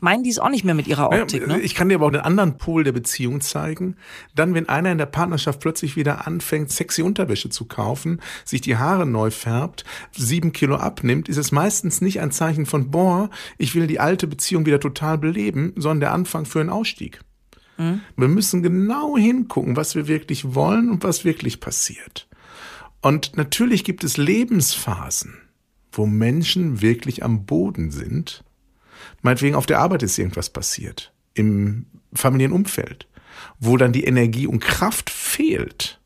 meinen 0.02 0.24
die 0.24 0.30
es 0.30 0.40
auch 0.40 0.50
nicht 0.50 0.64
mehr 0.64 0.74
mit 0.74 0.88
ihrer 0.88 1.12
Optik. 1.12 1.48
Ne? 1.48 1.60
Ich 1.60 1.76
kann 1.76 1.90
dir 1.90 1.96
aber 1.96 2.08
auch 2.08 2.12
den 2.12 2.22
anderen 2.22 2.58
Pol 2.58 2.84
der 2.84 2.92
Beziehung 2.92 3.42
zeigen. 3.42 3.96
Dann, 4.36 4.54
wenn 4.54 4.70
einer 4.70 4.92
in 4.92 4.98
der 4.98 5.06
Partnerschaft 5.06 5.60
plötzlich 5.60 5.96
wieder 5.96 6.28
anfängt, 6.28 6.72
sexy 6.72 7.02
Unterwäsche 7.02 7.50
zu 7.50 7.66
kaufen, 7.66 8.22
sich 8.44 8.62
die 8.62 8.78
Haare 8.78 9.06
neu 9.06 9.32
färbt, 9.32 9.86
sieben 10.12 10.54
Kilo 10.54 10.76
abnimmt, 10.76 11.30
ist 11.30 11.38
es 11.38 11.52
meistens 11.52 12.02
nicht 12.02 12.20
ein 12.22 12.32
Zeichen 12.32 12.66
von, 12.66 12.92
boah, 12.92 13.30
ich 13.58 13.76
will 13.76 13.88
die 13.88 14.00
alte 14.00 14.28
Beziehung 14.28 14.66
wieder 14.66 14.80
total 14.80 15.18
beleben, 15.18 15.74
sondern 15.76 16.00
der 16.00 16.14
Anfang 16.14 16.46
für 16.46 16.60
einen 16.60 16.70
Ausstieg. 16.70 17.22
Mhm. 17.78 18.02
Wir 18.16 18.28
müssen 18.28 18.64
genau 18.64 19.18
hingucken, 19.18 19.76
was 19.76 19.96
wir 19.96 20.08
wirklich 20.08 20.56
wollen 20.56 20.90
und 20.90 21.04
was 21.04 21.26
wirklich 21.26 21.60
passiert. 21.60 22.28
Und 23.02 23.38
natürlich 23.38 23.84
gibt 23.84 24.04
es 24.04 24.18
Lebensphasen, 24.18 25.36
wo 25.92 26.06
Menschen 26.06 26.82
wirklich 26.82 27.24
am 27.24 27.46
Boden 27.46 27.92
sind 27.92 28.44
Meinetwegen 29.22 29.56
auf 29.56 29.66
der 29.66 29.80
Arbeit 29.80 30.04
ist 30.04 30.18
irgendwas 30.18 30.50
passiert, 30.50 31.14
im 31.34 31.86
Familienumfeld, 32.14 33.08
wo 33.60 33.78
dann 33.78 33.92
die 33.92 34.06
Energie 34.06 34.48
und 34.48 34.60
Kraft 34.60 35.10
fehlt, 35.10 36.00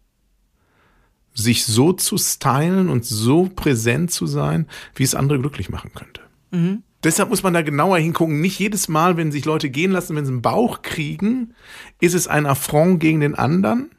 sich 1.33 1.65
so 1.65 1.93
zu 1.93 2.17
stylen 2.17 2.89
und 2.89 3.05
so 3.05 3.49
präsent 3.53 4.11
zu 4.11 4.27
sein, 4.27 4.67
wie 4.95 5.03
es 5.03 5.15
andere 5.15 5.39
glücklich 5.39 5.69
machen 5.69 5.91
könnte. 5.93 6.21
Mhm. 6.51 6.83
Deshalb 7.03 7.29
muss 7.29 7.43
man 7.43 7.53
da 7.53 7.61
genauer 7.61 7.97
hingucken. 7.97 8.41
Nicht 8.41 8.59
jedes 8.59 8.89
Mal, 8.89 9.15
wenn 9.15 9.31
sich 9.31 9.45
Leute 9.45 9.69
gehen 9.69 9.91
lassen, 9.91 10.17
wenn 10.17 10.25
sie 10.25 10.33
einen 10.33 10.41
Bauch 10.41 10.81
kriegen, 10.81 11.53
ist 12.01 12.13
es 12.13 12.27
ein 12.27 12.45
Affront 12.45 12.99
gegen 12.99 13.21
den 13.21 13.35
anderen, 13.35 13.91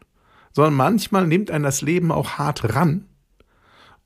sondern 0.53 0.75
manchmal 0.75 1.27
nimmt 1.27 1.51
einen 1.51 1.65
das 1.65 1.81
Leben 1.81 2.13
auch 2.13 2.33
hart 2.33 2.75
ran 2.75 3.07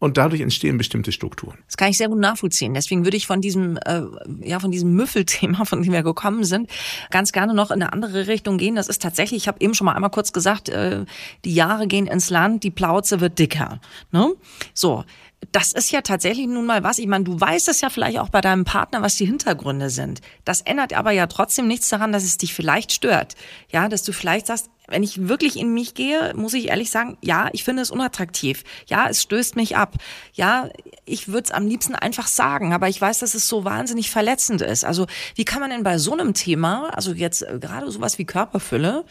und 0.05 0.19
dadurch 0.19 0.43
entstehen 0.43 0.77
bestimmte 0.77 1.13
Strukturen. 1.13 1.57
Das 1.67 1.79
kann 1.79 1.89
ich 1.89 1.97
sehr 1.97 2.09
gut 2.09 2.19
nachvollziehen. 2.19 2.75
Deswegen 2.75 3.07
würde 3.07 3.17
ich 3.17 3.27
von 3.27 3.41
diesem, 3.41 3.79
äh, 3.87 4.03
ja, 4.43 4.61
von 4.61 4.71
diesem 4.71 4.93
Müffelthema, 4.93 5.65
von 5.65 5.83
dem 5.83 5.95
wir 5.95 6.03
gekommen 6.03 6.45
sind, 6.45 6.69
ganz 7.11 7.33
gerne 7.33 7.55
noch 7.55 7.71
in 7.71 7.81
eine 7.81 7.91
andere 7.91 8.27
Richtung 8.27 8.59
gehen. 8.59 8.75
Das 8.75 8.89
ist 8.89 9.01
tatsächlich, 9.01 9.45
ich 9.45 9.49
habe 9.49 9.63
eben 9.63 9.73
schon 9.73 9.87
mal 9.87 9.95
einmal 9.95 10.11
kurz 10.11 10.35
gesagt, 10.35 10.69
äh, 10.69 11.07
die 11.47 11.55
Jahre 11.55 11.87
gehen 11.87 12.07
ins 12.07 12.29
Land, 12.29 12.65
die 12.65 12.71
Plauze 12.71 13.21
wird 13.21 13.39
dicker. 13.39 13.81
Ne? 14.13 14.35
So, 14.75 15.05
das 15.53 15.73
ist 15.73 15.91
ja 15.91 16.03
tatsächlich 16.03 16.49
nun 16.49 16.67
mal 16.67 16.83
was. 16.83 16.99
Ich 16.99 17.07
meine, 17.07 17.25
du 17.25 17.41
weißt 17.41 17.69
es 17.69 17.81
ja 17.81 17.89
vielleicht 17.89 18.19
auch 18.19 18.29
bei 18.29 18.43
deinem 18.43 18.65
Partner, 18.65 19.01
was 19.01 19.17
die 19.17 19.25
Hintergründe 19.25 19.89
sind. 19.89 20.21
Das 20.45 20.61
ändert 20.61 20.93
aber 20.93 21.13
ja 21.13 21.27
trotzdem 21.29 21.67
nichts 21.67 21.89
daran, 21.89 22.13
dass 22.13 22.25
es 22.25 22.37
dich 22.37 22.53
vielleicht 22.53 22.93
stört. 22.93 23.37
Ja, 23.71 23.89
dass 23.89 24.03
du 24.03 24.13
vielleicht 24.13 24.49
sagst, 24.49 24.69
wenn 24.87 25.03
ich 25.03 25.29
wirklich 25.29 25.59
in 25.59 25.73
mich 25.73 25.95
gehe, 25.95 26.35
muss 26.35 26.55
ich 26.55 26.69
ehrlich 26.69 26.91
sagen, 26.91 27.17
ja, 27.23 27.49
ich 27.53 27.65
finde 27.65 27.83
es 27.83 27.91
unattraktiv. 27.91 28.65
Ja, 28.87 29.09
es 29.09 29.23
stößt 29.23 29.57
mich 29.57 29.77
ab. 29.77 29.95
Ja, 30.35 30.69
ich 31.05 31.29
würde 31.29 31.45
es 31.45 31.51
am 31.51 31.67
liebsten 31.67 31.95
einfach 31.95 32.27
sagen, 32.27 32.73
aber 32.73 32.89
ich 32.89 33.01
weiß, 33.01 33.21
dass 33.21 33.35
es 33.35 33.49
so 33.49 33.65
wahnsinnig 33.65 34.11
verletzend 34.11 34.61
ist. 34.61 34.85
Also 34.85 35.07
wie 35.35 35.45
kann 35.45 35.61
man 35.61 35.71
denn 35.71 35.83
bei 35.83 35.99
so 35.99 36.13
einem 36.13 36.35
Thema, 36.35 36.91
also 36.91 37.13
jetzt 37.13 37.43
äh, 37.43 37.59
gerade 37.59 37.91
sowas 37.91 38.19
wie 38.19 38.25
Körperfülle, 38.25 39.05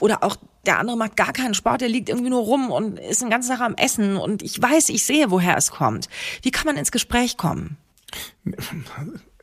oder 0.00 0.24
auch 0.24 0.36
der 0.66 0.78
andere 0.78 0.96
macht 0.96 1.16
gar 1.16 1.32
keinen 1.32 1.54
Sport, 1.54 1.80
der 1.80 1.88
liegt 1.88 2.08
irgendwie 2.08 2.30
nur 2.30 2.42
rum 2.42 2.70
und 2.70 2.98
ist 2.98 3.22
den 3.22 3.30
ganzen 3.30 3.50
Tag 3.50 3.60
am 3.60 3.74
Essen 3.76 4.16
und 4.16 4.42
ich 4.42 4.60
weiß, 4.60 4.88
ich 4.88 5.04
sehe, 5.04 5.30
woher 5.30 5.56
es 5.56 5.70
kommt. 5.70 6.08
Wie 6.42 6.50
kann 6.50 6.66
man 6.66 6.76
ins 6.76 6.90
Gespräch 6.90 7.36
kommen? 7.36 7.76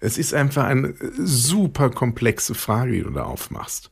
Es 0.02 0.18
ist 0.18 0.34
einfach 0.34 0.66
eine 0.66 0.96
super 1.18 1.90
komplexe 1.90 2.56
Frage, 2.56 2.92
die 2.92 3.02
du 3.02 3.10
da 3.10 3.24
aufmachst. 3.24 3.92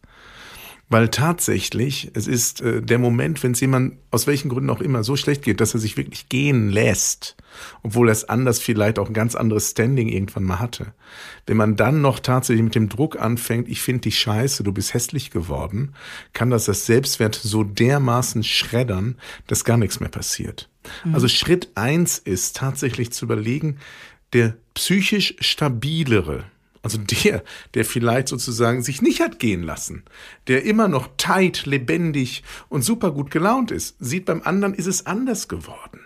Weil 0.89 1.10
tatsächlich, 1.10 2.12
es 2.13 2.27
ist 2.27 2.62
äh, 2.62 2.82
der 2.82 2.98
Moment, 2.98 3.44
wenn 3.44 3.51
es 3.51 3.60
jemand 3.60 3.98
aus 4.10 4.25
welchen 4.25 4.48
Gründen 4.48 4.70
auch 4.70 4.79
immer 4.79 5.03
so 5.03 5.17
schlecht 5.17 5.41
geht, 5.41 5.60
dass 5.60 5.74
er 5.74 5.82
sich 5.82 5.98
wirklich 5.98 6.29
gehen 6.29 6.70
lässt, 6.70 7.36
obwohl 7.84 8.08
er 8.08 8.13
es 8.13 8.29
anders 8.29 8.60
vielleicht 8.60 8.98
auch 8.98 9.08
ein 9.08 9.13
ganz 9.13 9.36
anderes 9.36 9.72
Standing 9.72 10.08
irgendwann 10.08 10.46
mal 10.46 10.60
hatte. 10.60 10.94
Wenn 11.46 11.58
man 11.58 11.75
dann 11.75 12.01
noch 12.01 12.20
tatsächlich 12.20 12.63
mit 12.63 12.75
dem 12.75 12.88
Druck 12.88 13.20
anfängt, 13.20 13.67
ich 13.67 13.82
finde 13.82 14.03
dich 14.03 14.17
scheiße, 14.17 14.63
du 14.63 14.72
bist 14.72 14.94
hässlich 14.94 15.29
geworden, 15.29 15.94
kann 16.32 16.50
das 16.50 16.65
das 16.65 16.86
Selbstwert 16.86 17.36
so 17.36 17.65
dermaßen 17.65 18.44
schreddern, 18.44 19.17
dass 19.48 19.65
gar 19.65 19.77
nichts 19.77 20.00
mehr 20.00 20.10
passiert. 20.10 20.70
Mhm. 21.03 21.15
Also 21.15 21.27
Schritt 21.27 21.70
eins 21.75 22.17
ist 22.17 22.56
tatsächlich 22.56 23.12
zu 23.12 23.25
überlegen, 23.25 23.77
der 24.32 24.56
psychisch 24.74 25.36
stabilere, 25.39 26.46
also 26.82 26.98
der, 26.98 27.44
der 27.74 27.86
vielleicht 27.86 28.28
sozusagen 28.28 28.82
sich 28.82 29.02
nicht 29.02 29.22
hat 29.22 29.40
gehen 29.40 29.64
lassen, 29.64 30.04
der 30.48 30.64
immer 30.64 30.88
noch 30.88 31.10
tight, 31.18 31.66
lebendig 31.66 32.44
und 32.70 32.84
super 32.84 33.12
gut 33.12 33.32
gelaunt 33.32 33.72
ist, 33.72 33.96
sieht 34.00 34.26
beim 34.26 34.42
anderen, 34.44 34.74
ist 34.74 34.88
es 34.88 35.06
anders 35.06 35.48
geworden. 35.48 36.00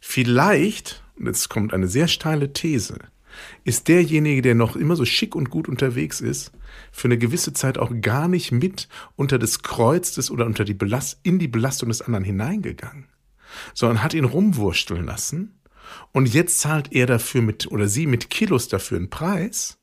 Vielleicht, 0.00 1.02
und 1.16 1.26
jetzt 1.26 1.48
kommt 1.48 1.72
eine 1.72 1.88
sehr 1.88 2.08
steile 2.08 2.52
These, 2.52 2.98
ist 3.64 3.88
derjenige, 3.88 4.42
der 4.42 4.54
noch 4.54 4.76
immer 4.76 4.96
so 4.96 5.04
schick 5.04 5.34
und 5.34 5.50
gut 5.50 5.68
unterwegs 5.68 6.20
ist, 6.20 6.52
für 6.92 7.08
eine 7.08 7.18
gewisse 7.18 7.52
Zeit 7.52 7.78
auch 7.78 7.92
gar 8.00 8.28
nicht 8.28 8.52
mit 8.52 8.88
unter 9.16 9.38
das 9.38 9.62
Kreuz 9.62 10.12
des 10.12 10.30
oder 10.30 10.46
unter 10.46 10.64
die 10.64 10.74
Belast 10.74 11.18
in 11.22 11.38
die 11.38 11.48
Belastung 11.48 11.88
des 11.88 12.02
anderen 12.02 12.24
hineingegangen, 12.24 13.06
sondern 13.74 14.02
hat 14.02 14.14
ihn 14.14 14.24
rumwursteln 14.24 15.04
lassen 15.04 15.58
und 16.12 16.32
jetzt 16.32 16.60
zahlt 16.60 16.92
er 16.92 17.06
dafür 17.06 17.42
mit 17.42 17.70
oder 17.70 17.88
sie 17.88 18.06
mit 18.06 18.30
Kilos 18.30 18.68
dafür 18.68 18.98
einen 18.98 19.10
Preis. 19.10 19.78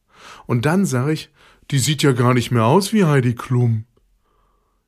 Und 0.45 0.65
dann 0.65 0.85
sage 0.85 1.13
ich, 1.13 1.29
die 1.71 1.79
sieht 1.79 2.03
ja 2.03 2.11
gar 2.11 2.33
nicht 2.33 2.51
mehr 2.51 2.65
aus 2.65 2.93
wie 2.93 3.05
Heidi 3.05 3.35
Klum. 3.35 3.85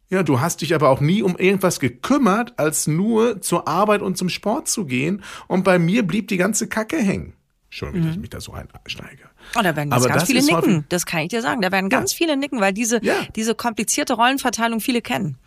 Ja, 0.10 0.22
du 0.22 0.42
hast 0.42 0.62
dich 0.62 0.75
aber 0.75 0.89
auch 0.89 1.01
nie 1.01 1.24
um 1.24 1.38
irgendwas 1.38 1.80
gekümmert, 1.80 2.60
als 2.60 2.86
nur 2.86 3.42
zur 3.42 3.68
Arbeit 3.68 4.01
und 4.01 4.18
zum 4.18 4.30
Sport 4.30 4.68
zu 4.68 4.86
gehen. 4.86 5.24
Und 5.48 5.63
bei 5.63 5.80
mir 5.80 6.06
blieb 6.06 6.27
die 6.27 6.38
ganze 6.38 6.68
Kacke 6.68 6.98
hängen. 6.98 7.34
Wie 7.82 8.00
mhm. 8.00 8.10
ich 8.12 8.18
mich 8.18 8.30
da 8.30 8.39
so 8.39 8.53
einsteige. 8.53 9.24
Oh, 9.58 9.62
da 9.63 9.75
werden 9.75 9.92
jetzt 9.92 10.08
ganz 10.08 10.25
viele 10.25 10.46
nicken. 10.46 10.86
Das 10.89 11.08
kann 11.08 11.22
ich 11.22 11.30
dir 11.30 11.42
sagen. 11.42 11.62
Da 11.62 11.72
werden 11.72 11.89
ganz 11.89 12.13
ja. 12.13 12.18
viele 12.18 12.38
nicken, 12.38 12.62
weil 12.62 12.74
diese, 12.74 13.03
ja. 13.03 13.15
diese 13.36 13.56
komplizierte 13.56 14.13
Rollenverteilung 14.13 14.80
viele 14.80 15.01
kennen. 15.01 15.38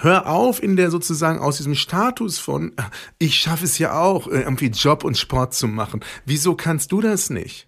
Hör 0.00 0.28
auf 0.28 0.62
in 0.62 0.76
der 0.76 0.92
sozusagen 0.92 1.40
aus 1.40 1.56
diesem 1.56 1.74
Status 1.74 2.38
von, 2.38 2.72
ich 3.18 3.34
schaffe 3.34 3.64
es 3.64 3.78
ja 3.78 3.98
auch, 3.98 4.28
äh, 4.28 4.42
irgendwie 4.42 4.66
Job 4.66 5.02
und 5.02 5.18
Sport 5.18 5.54
zu 5.54 5.66
machen. 5.66 6.04
Wieso 6.24 6.54
kannst 6.54 6.92
du 6.92 7.00
das 7.00 7.30
nicht? 7.30 7.66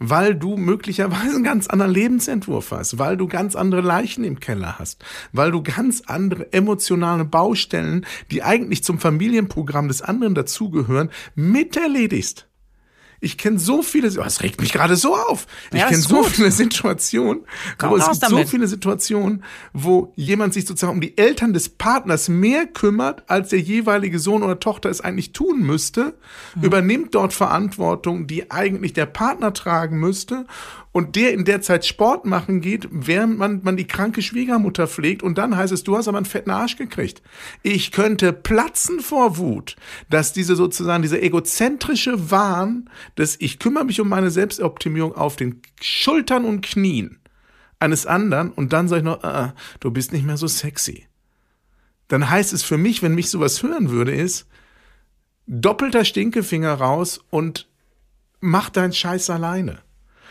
Weil 0.00 0.34
du 0.34 0.56
möglicherweise 0.56 1.36
einen 1.36 1.44
ganz 1.44 1.68
anderen 1.68 1.92
Lebensentwurf 1.92 2.72
hast, 2.72 2.98
weil 2.98 3.16
du 3.16 3.28
ganz 3.28 3.54
andere 3.54 3.82
Leichen 3.82 4.24
im 4.24 4.40
Keller 4.40 4.80
hast, 4.80 5.04
weil 5.32 5.52
du 5.52 5.62
ganz 5.62 6.02
andere 6.06 6.52
emotionale 6.52 7.24
Baustellen, 7.24 8.04
die 8.32 8.42
eigentlich 8.42 8.82
zum 8.82 8.98
Familienprogramm 8.98 9.86
des 9.86 10.02
anderen 10.02 10.34
dazugehören, 10.34 11.10
mit 11.36 11.76
erledigst. 11.76 12.47
Ich 13.20 13.36
kenne 13.36 13.58
so 13.58 13.82
viele, 13.82 14.08
oh, 14.20 14.24
es 14.24 14.42
regt 14.42 14.60
mich 14.60 14.72
gerade 14.72 14.96
so 14.96 15.16
auf. 15.16 15.46
Ich 15.72 15.80
ja, 15.80 15.88
kenne 15.88 16.00
so 16.00 16.22
viele 16.22 16.52
Situationen, 16.52 17.44
wo 17.80 17.96
es 17.96 18.08
gibt 18.08 18.22
damit. 18.22 18.46
so 18.46 18.50
viele 18.50 18.68
Situationen, 18.68 19.44
wo 19.72 20.12
jemand 20.14 20.54
sich 20.54 20.66
sozusagen 20.66 20.94
um 20.94 21.00
die 21.00 21.18
Eltern 21.18 21.52
des 21.52 21.68
Partners 21.68 22.28
mehr 22.28 22.66
kümmert, 22.66 23.24
als 23.28 23.48
der 23.48 23.60
jeweilige 23.60 24.18
Sohn 24.18 24.42
oder 24.42 24.60
Tochter 24.60 24.88
es 24.88 25.00
eigentlich 25.00 25.32
tun 25.32 25.62
müsste, 25.62 26.14
mhm. 26.54 26.62
übernimmt 26.62 27.14
dort 27.14 27.32
Verantwortung, 27.32 28.26
die 28.26 28.50
eigentlich 28.50 28.92
der 28.92 29.06
Partner 29.06 29.52
tragen 29.52 29.98
müsste 29.98 30.46
und 30.92 31.16
der 31.16 31.32
in 31.32 31.44
der 31.44 31.60
Zeit 31.60 31.84
Sport 31.84 32.24
machen 32.24 32.60
geht, 32.60 32.88
während 32.90 33.38
man, 33.38 33.60
man 33.62 33.76
die 33.76 33.86
kranke 33.86 34.22
Schwiegermutter 34.22 34.86
pflegt 34.86 35.22
und 35.22 35.38
dann 35.38 35.56
heißt 35.56 35.72
es, 35.72 35.84
du 35.84 35.96
hast 35.96 36.08
aber 36.08 36.18
einen 36.18 36.26
fetten 36.26 36.50
Arsch 36.50 36.76
gekriegt. 36.76 37.22
Ich 37.62 37.92
könnte 37.92 38.32
platzen 38.32 39.00
vor 39.00 39.36
Wut, 39.38 39.76
dass 40.10 40.32
diese 40.32 40.56
sozusagen, 40.56 41.02
diese 41.02 41.20
egozentrische 41.20 42.30
Wahn, 42.30 42.90
dass 43.14 43.36
ich 43.38 43.58
kümmere 43.58 43.84
mich 43.84 44.00
um 44.00 44.08
meine 44.08 44.30
Selbstoptimierung 44.30 45.14
auf 45.14 45.36
den 45.36 45.62
Schultern 45.80 46.44
und 46.44 46.62
Knien 46.62 47.18
eines 47.78 48.06
anderen 48.06 48.50
und 48.50 48.72
dann 48.72 48.88
sage 48.88 49.00
ich 49.00 49.04
noch, 49.04 49.22
ah, 49.22 49.54
du 49.80 49.90
bist 49.90 50.12
nicht 50.12 50.26
mehr 50.26 50.36
so 50.36 50.46
sexy. 50.46 51.06
Dann 52.08 52.28
heißt 52.28 52.52
es 52.52 52.62
für 52.62 52.78
mich, 52.78 53.02
wenn 53.02 53.14
mich 53.14 53.30
sowas 53.30 53.62
hören 53.62 53.90
würde, 53.90 54.12
ist, 54.12 54.46
doppelter 55.46 56.04
Stinkefinger 56.04 56.74
raus 56.74 57.20
und 57.30 57.68
mach 58.40 58.70
deinen 58.70 58.92
Scheiß 58.92 59.30
alleine. 59.30 59.80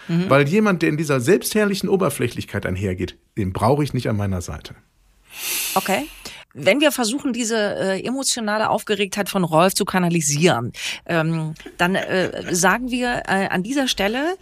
Mhm. 0.07 0.29
Weil 0.29 0.47
jemand, 0.47 0.81
der 0.81 0.89
in 0.89 0.97
dieser 0.97 1.19
selbstherrlichen 1.19 1.89
Oberflächlichkeit 1.89 2.65
einhergeht, 2.65 3.17
den 3.37 3.53
brauche 3.53 3.83
ich 3.83 3.93
nicht 3.93 4.07
an 4.07 4.17
meiner 4.17 4.41
Seite. 4.41 4.75
Okay. 5.75 6.07
Wenn 6.53 6.81
wir 6.81 6.91
versuchen, 6.91 7.33
diese 7.33 7.55
äh, 7.55 8.03
emotionale 8.03 8.69
Aufgeregtheit 8.69 9.29
von 9.29 9.43
Rolf 9.43 9.75
zu 9.75 9.85
kanalisieren, 9.85 10.71
ähm, 11.05 11.53
dann 11.77 11.93
äh, 11.93 12.55
sagen 12.55 12.89
wir 12.89 13.23
äh, 13.27 13.47
an 13.49 13.61
dieser 13.61 13.87
Stelle, 13.87 14.37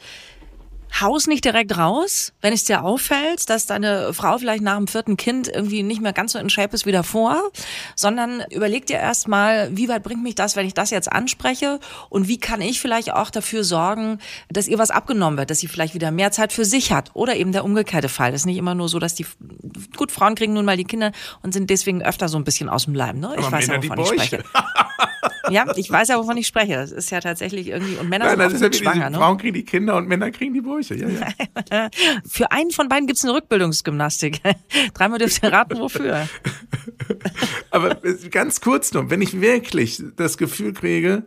haus 1.00 1.28
nicht 1.28 1.44
direkt 1.44 1.78
raus, 1.78 2.34
wenn 2.42 2.54
es 2.54 2.64
dir 2.64 2.84
auffällt, 2.84 3.50
dass 3.50 3.66
deine 3.66 4.14
Frau 4.14 4.38
vielleicht 4.38 4.64
nach 4.64 4.78
dem 4.78 4.88
vierten 4.88 5.18
Kind 5.18 5.48
irgendwie 5.48 5.84
nicht 5.84 6.02
mehr 6.02 6.14
ganz 6.14 6.34
so 6.34 6.40
in 6.40 6.50
Shape 6.50 6.74
ist 6.74 6.86
wie 6.86 6.92
davor, 6.92 7.52
sondern 7.96 8.44
überleg 8.52 8.86
dir 8.86 8.98
erstmal, 8.98 9.76
wie 9.76 9.90
weit 9.90 10.04
bringt 10.04 10.24
mich 10.24 10.36
das, 10.36 10.56
wenn 10.56 10.66
ich 10.66 10.74
das 10.74 10.90
jetzt 10.90 11.12
anspreche 11.12 11.80
und 12.10 12.28
wie 12.28 12.38
kann 12.38 12.62
ich 12.62 12.80
vielleicht 12.80 13.14
auch 13.14 13.30
dafür 13.30 13.64
sorgen, 13.64 14.20
dass 14.50 14.68
ihr 14.68 14.78
was 14.78 14.92
abgenommen 14.92 15.38
wird, 15.38 15.50
dass 15.50 15.60
sie 15.60 15.68
vielleicht 15.68 15.94
wieder 15.94 16.12
mehr 16.12 16.32
Zeit 16.32 16.54
für 16.54 16.66
sich 16.66 16.92
hat 16.92 17.12
oder 17.14 17.36
eben 17.36 17.52
der 17.52 17.66
umgekehrte 17.66 18.10
Fall. 18.10 18.32
Das 18.32 18.42
ist 18.42 18.46
nicht 18.46 18.58
immer 18.58 18.76
nur 18.76 18.90
so, 18.90 19.00
dass 19.00 19.16
die, 19.16 19.26
gut, 19.98 20.12
Frauen 20.12 20.36
kriegen 20.36 20.54
nun 20.54 20.66
mal 20.66 20.78
die 20.78 20.86
Kinder 20.86 21.12
und 21.42 21.54
sind 21.54 21.70
deswegen 21.70 22.02
öfter 22.02 22.30
so 22.30 22.38
ein 22.38 22.44
bisschen 22.44 22.70
aus 22.70 22.86
dem 22.86 22.96
Leim, 22.96 23.20
ne? 23.20 23.36
Ich 23.38 23.52
weiß 23.52 23.68
ja, 23.68 23.84
wovon 23.84 24.00
ich 24.00 24.08
spreche. 24.08 24.44
Ja, 25.50 25.66
ich 25.76 25.90
weiß 25.90 26.10
ja, 26.10 26.18
wovon 26.18 26.38
ich 26.38 26.48
spreche. 26.48 26.74
Das 26.74 26.92
ist 26.92 27.10
ja 27.10 27.20
tatsächlich 27.20 27.68
irgendwie, 27.68 27.96
und 27.96 28.10
Männer 28.10 28.36
Nein, 28.36 28.50
sind 28.50 28.64
auch 28.64 28.72
ja 28.72 28.74
schwanger. 28.74 29.10
Ne? 29.10 29.18
Frauen 29.18 29.38
kriegen 29.38 29.54
die 29.54 29.66
Kinder 29.66 29.96
und 29.96 30.08
Männer 30.08 30.32
kriegen 30.32 30.54
die 30.54 30.62
Bäuche. 30.62 30.96
Ja, 30.96 31.08
ja. 31.10 31.90
Für 32.28 32.52
einen 32.52 32.72
von 32.72 32.90
beiden 32.90 33.08
gibt 33.08 33.18
es 33.18 33.24
eine 33.24 33.34
Rückbildungsgymnastik. 33.34 34.42
Dreimal 34.94 35.20
dürft 35.20 35.44
ihr 35.44 35.52
raten, 35.52 35.80
wofür. 35.80 36.28
Aber 37.72 37.96
ganz 38.32 38.62
kurz 38.62 38.94
nur, 38.94 39.10
wenn 39.10 39.22
ich 39.22 39.40
wirklich 39.42 40.04
das 40.16 40.38
Gefühl 40.38 40.74
kriege, 40.74 41.24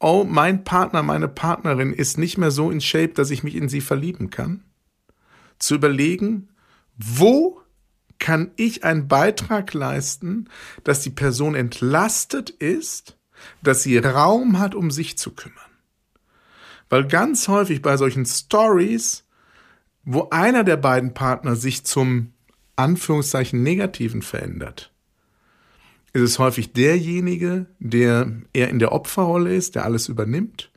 oh, 0.00 0.24
mein 0.28 0.64
Partner, 0.64 1.02
meine 1.02 1.28
Partnerin 1.28 1.92
ist 1.92 2.18
nicht 2.18 2.38
mehr 2.38 2.50
so 2.50 2.70
in 2.70 2.80
Shape, 2.80 3.14
dass 3.14 3.30
ich 3.30 3.42
mich 3.42 3.56
in 3.56 3.68
sie 3.68 3.80
verlieben 3.80 4.30
kann, 4.30 4.62
zu 5.58 5.74
überlegen, 5.74 6.48
wo 6.96 7.60
kann 8.18 8.50
ich 8.56 8.84
einen 8.84 9.08
Beitrag 9.08 9.74
leisten, 9.74 10.48
dass 10.84 11.00
die 11.00 11.10
Person 11.10 11.54
entlastet 11.54 12.50
ist, 12.50 13.15
dass 13.62 13.82
sie 13.82 13.98
Raum 13.98 14.58
hat, 14.58 14.74
um 14.74 14.90
sich 14.90 15.18
zu 15.18 15.32
kümmern. 15.32 15.58
Weil 16.88 17.06
ganz 17.06 17.48
häufig 17.48 17.82
bei 17.82 17.96
solchen 17.96 18.26
Stories, 18.26 19.24
wo 20.04 20.28
einer 20.30 20.64
der 20.64 20.76
beiden 20.76 21.14
Partner 21.14 21.56
sich 21.56 21.84
zum 21.84 22.32
Anführungszeichen 22.76 23.62
Negativen 23.62 24.22
verändert, 24.22 24.92
ist 26.12 26.22
es 26.22 26.38
häufig 26.38 26.72
derjenige, 26.72 27.66
der 27.78 28.32
eher 28.52 28.68
in 28.70 28.78
der 28.78 28.92
Opferrolle 28.92 29.54
ist, 29.54 29.74
der 29.74 29.84
alles 29.84 30.08
übernimmt 30.08 30.70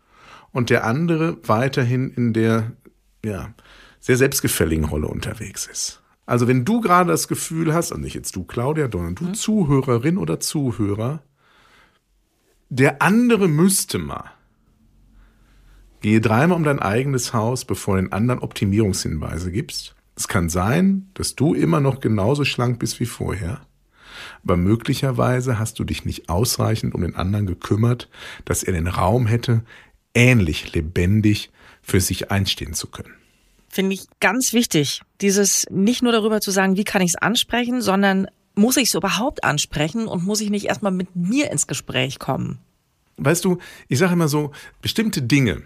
und 0.51 0.69
der 0.69 0.85
andere 0.85 1.37
weiterhin 1.43 2.09
in 2.09 2.33
der 2.33 2.71
ja, 3.23 3.53
sehr 3.99 4.17
selbstgefälligen 4.17 4.85
Rolle 4.85 5.07
unterwegs 5.07 5.67
ist. 5.67 6.01
Also 6.25 6.47
wenn 6.47 6.65
du 6.65 6.81
gerade 6.81 7.09
das 7.09 7.27
Gefühl 7.27 7.73
hast, 7.73 7.91
also 7.91 8.01
nicht 8.01 8.13
jetzt 8.13 8.35
du 8.35 8.43
Claudia, 8.43 8.89
sondern 8.91 9.15
du 9.15 9.25
mhm. 9.25 9.33
Zuhörerin 9.33 10.17
oder 10.17 10.39
Zuhörer, 10.39 11.23
der 12.69 13.01
andere 13.01 13.47
müsste 13.47 13.97
mal. 13.97 14.31
Gehe 16.01 16.21
dreimal 16.21 16.57
um 16.57 16.63
dein 16.63 16.79
eigenes 16.79 17.33
Haus, 17.33 17.65
bevor 17.65 17.95
du 17.95 18.03
den 18.03 18.13
anderen 18.13 18.39
Optimierungshinweise 18.39 19.51
gibst. 19.51 19.95
Es 20.15 20.27
kann 20.27 20.49
sein, 20.49 21.09
dass 21.13 21.35
du 21.35 21.53
immer 21.53 21.79
noch 21.79 21.99
genauso 21.99 22.45
schlank 22.45 22.79
bist 22.79 22.99
wie 22.99 23.05
vorher. 23.05 23.61
Aber 24.43 24.57
möglicherweise 24.57 25.59
hast 25.59 25.79
du 25.79 25.83
dich 25.83 26.05
nicht 26.05 26.29
ausreichend 26.29 26.95
um 26.95 27.01
den 27.01 27.15
anderen 27.15 27.45
gekümmert, 27.45 28.09
dass 28.45 28.63
er 28.63 28.73
den 28.73 28.87
Raum 28.87 29.27
hätte, 29.27 29.63
ähnlich 30.13 30.73
lebendig 30.73 31.51
für 31.81 32.01
sich 32.01 32.31
einstehen 32.31 32.73
zu 32.73 32.87
können 32.87 33.13
finde 33.69 33.93
ich 33.93 34.07
ganz 34.19 34.53
wichtig. 34.53 35.01
Dieses 35.21 35.65
nicht 35.69 36.01
nur 36.01 36.11
darüber 36.11 36.41
zu 36.41 36.51
sagen, 36.51 36.75
wie 36.75 36.83
kann 36.83 37.01
ich 37.01 37.11
es 37.11 37.21
ansprechen, 37.21 37.81
sondern 37.81 38.27
muss 38.59 38.77
ich 38.77 38.89
es 38.89 38.95
überhaupt 38.95 39.43
ansprechen 39.43 40.07
und 40.07 40.25
muss 40.25 40.41
ich 40.41 40.49
nicht 40.49 40.65
erstmal 40.65 40.91
mit 40.91 41.15
mir 41.15 41.51
ins 41.51 41.67
Gespräch 41.67 42.19
kommen? 42.19 42.59
Weißt 43.17 43.43
du, 43.43 43.57
ich 43.87 43.99
sage 43.99 44.13
immer 44.13 44.27
so, 44.27 44.51
bestimmte 44.81 45.21
Dinge, 45.21 45.63